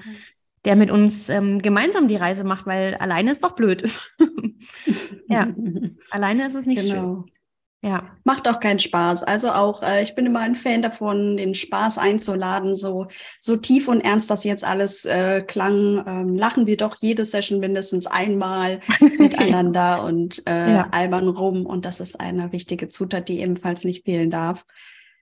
der 0.63 0.75
mit 0.75 0.91
uns 0.91 1.27
ähm, 1.27 1.57
gemeinsam 1.57 2.07
die 2.07 2.15
Reise 2.15 2.43
macht, 2.43 2.67
weil 2.67 2.93
alleine 2.93 3.31
ist 3.31 3.43
doch 3.43 3.55
blöd. 3.55 3.89
ja, 5.29 5.47
alleine 6.11 6.45
ist 6.45 6.53
es 6.53 6.67
nicht 6.67 6.87
genau. 6.87 7.23
schön. 7.25 7.36
Ja. 7.83 8.17
Macht 8.23 8.47
auch 8.47 8.59
keinen 8.59 8.79
Spaß. 8.79 9.23
Also 9.23 9.51
auch, 9.51 9.83
äh, 9.83 10.01
ich 10.01 10.15
bin 10.15 10.25
immer 10.25 10.39
ein 10.39 10.55
Fan 10.55 10.81
davon, 10.81 11.37
den 11.37 11.53
Spaß 11.53 11.99
einzuladen. 11.99 12.75
So, 12.75 13.07
so 13.39 13.55
tief 13.55 13.87
und 13.87 14.01
ernst 14.01 14.29
das 14.31 14.43
jetzt 14.43 14.63
alles 14.63 15.05
äh, 15.05 15.43
klang, 15.43 16.03
ähm, 16.07 16.35
lachen 16.35 16.65
wir 16.65 16.75
doch 16.75 16.97
jede 16.99 17.23
Session 17.23 17.59
mindestens 17.59 18.07
einmal 18.07 18.79
miteinander 19.19 20.03
und 20.03 20.41
äh, 20.47 20.73
ja. 20.73 20.87
albern 20.91 21.29
rum. 21.29 21.65
Und 21.65 21.85
das 21.85 21.99
ist 21.99 22.19
eine 22.19 22.51
wichtige 22.51 22.89
Zutat, 22.89 23.29
die 23.29 23.41
ebenfalls 23.41 23.83
nicht 23.83 24.05
fehlen 24.05 24.31
darf. 24.31 24.65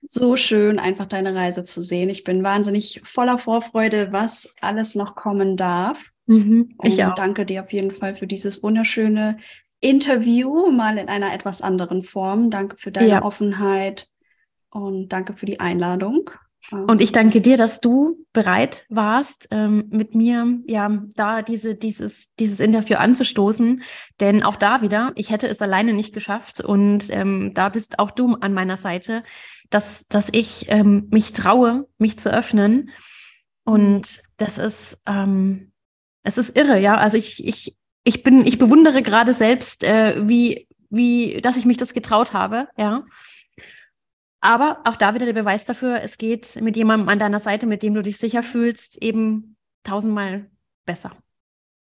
So 0.08 0.36
schön, 0.36 0.78
einfach 0.78 1.06
deine 1.06 1.34
Reise 1.34 1.64
zu 1.64 1.82
sehen. 1.82 2.08
Ich 2.08 2.24
bin 2.24 2.42
wahnsinnig 2.42 3.02
voller 3.04 3.38
Vorfreude, 3.38 4.12
was 4.12 4.54
alles 4.60 4.94
noch 4.94 5.14
kommen 5.14 5.56
darf. 5.56 6.10
Mhm, 6.26 6.76
ich 6.82 6.98
und 6.98 7.04
auch. 7.04 7.14
danke 7.14 7.44
dir 7.44 7.62
auf 7.62 7.72
jeden 7.72 7.92
Fall 7.92 8.16
für 8.16 8.26
dieses 8.26 8.62
wunderschöne 8.62 9.38
Interview, 9.80 10.70
mal 10.70 10.98
in 10.98 11.08
einer 11.08 11.32
etwas 11.34 11.62
anderen 11.62 12.02
Form. 12.02 12.50
Danke 12.50 12.76
für 12.76 12.92
deine 12.92 13.08
ja. 13.08 13.22
Offenheit 13.22 14.08
und 14.70 15.08
danke 15.08 15.34
für 15.36 15.46
die 15.46 15.60
Einladung. 15.60 16.30
Und 16.72 17.00
ich 17.00 17.12
danke 17.12 17.40
dir, 17.40 17.56
dass 17.56 17.80
du 17.80 18.26
bereit 18.32 18.86
warst, 18.88 19.46
ähm, 19.52 19.84
mit 19.90 20.16
mir 20.16 20.58
ja 20.66 20.90
da 21.14 21.42
diese, 21.42 21.76
dieses, 21.76 22.32
dieses 22.40 22.58
Interview 22.58 22.96
anzustoßen. 22.96 23.82
Denn 24.18 24.42
auch 24.42 24.56
da 24.56 24.82
wieder, 24.82 25.12
ich 25.14 25.30
hätte 25.30 25.46
es 25.46 25.62
alleine 25.62 25.92
nicht 25.92 26.12
geschafft. 26.12 26.60
Und 26.60 27.08
ähm, 27.10 27.52
da 27.54 27.68
bist 27.68 28.00
auch 28.00 28.10
du 28.10 28.34
an 28.34 28.52
meiner 28.52 28.76
Seite, 28.76 29.22
dass, 29.70 30.06
dass 30.08 30.28
ich 30.32 30.66
ähm, 30.68 31.06
mich 31.10 31.32
traue, 31.32 31.86
mich 31.98 32.18
zu 32.18 32.32
öffnen. 32.32 32.90
Und 33.64 34.20
das 34.36 34.58
ist, 34.58 34.98
ähm, 35.06 35.70
es 36.24 36.36
ist 36.36 36.58
irre, 36.58 36.80
ja. 36.80 36.96
Also 36.96 37.16
ich, 37.16 37.46
ich 37.46 37.76
ich 38.06 38.22
bin, 38.22 38.46
ich 38.46 38.58
bewundere 38.58 39.02
gerade 39.02 39.34
selbst, 39.34 39.82
äh, 39.82 40.28
wie, 40.28 40.68
wie, 40.90 41.40
dass 41.42 41.56
ich 41.56 41.64
mich 41.64 41.76
das 41.76 41.92
getraut 41.92 42.32
habe, 42.32 42.68
ja. 42.76 43.04
Aber 44.40 44.80
auch 44.84 44.94
da 44.94 45.14
wieder 45.14 45.26
der 45.26 45.32
Beweis 45.32 45.64
dafür, 45.64 46.00
es 46.02 46.16
geht 46.16 46.60
mit 46.62 46.76
jemandem 46.76 47.08
an 47.08 47.18
deiner 47.18 47.40
Seite, 47.40 47.66
mit 47.66 47.82
dem 47.82 47.94
du 47.94 48.02
dich 48.02 48.18
sicher 48.18 48.44
fühlst, 48.44 49.02
eben 49.02 49.56
tausendmal 49.82 50.48
besser. 50.84 51.16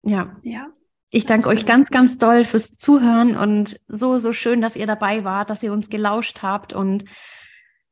Ja. 0.03 0.37
Ja. 0.41 0.67
Ich 1.09 1.25
danke 1.25 1.49
euch 1.49 1.65
ganz, 1.65 1.89
ganz 1.89 2.17
doll 2.17 2.45
fürs 2.45 2.77
Zuhören 2.77 3.35
und 3.35 3.79
so, 3.89 4.17
so 4.17 4.31
schön, 4.31 4.61
dass 4.61 4.77
ihr 4.77 4.87
dabei 4.87 5.25
wart, 5.25 5.49
dass 5.49 5.63
ihr 5.63 5.73
uns 5.73 5.89
gelauscht 5.89 6.41
habt. 6.41 6.73
Und 6.73 7.03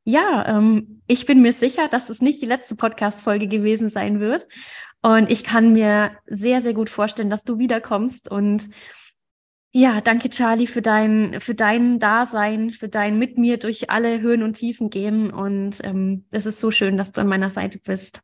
ja, 0.04 0.46
ähm, 0.46 1.02
ich 1.06 1.26
bin 1.26 1.42
mir 1.42 1.52
sicher, 1.52 1.88
dass 1.88 2.08
es 2.08 2.22
nicht 2.22 2.40
die 2.40 2.46
letzte 2.46 2.74
Podcast-Folge 2.74 3.48
gewesen 3.48 3.90
sein 3.90 4.18
wird. 4.18 4.48
Und 5.04 5.30
ich 5.30 5.44
kann 5.44 5.74
mir 5.74 6.12
sehr, 6.24 6.62
sehr 6.62 6.72
gut 6.72 6.88
vorstellen, 6.88 7.28
dass 7.28 7.44
du 7.44 7.58
wiederkommst. 7.58 8.30
Und 8.30 8.70
ja, 9.70 10.00
danke, 10.00 10.30
Charlie, 10.30 10.66
für 10.66 10.80
dein, 10.80 11.42
für 11.42 11.54
dein 11.54 11.98
Dasein, 11.98 12.70
für 12.70 12.88
dein 12.88 13.18
mit 13.18 13.36
mir 13.36 13.58
durch 13.58 13.90
alle 13.90 14.22
Höhen 14.22 14.42
und 14.42 14.54
Tiefen 14.54 14.88
gehen. 14.88 15.30
Und 15.30 15.84
ähm, 15.84 16.24
es 16.30 16.46
ist 16.46 16.58
so 16.58 16.70
schön, 16.70 16.96
dass 16.96 17.12
du 17.12 17.20
an 17.20 17.26
meiner 17.26 17.50
Seite 17.50 17.80
bist. 17.84 18.22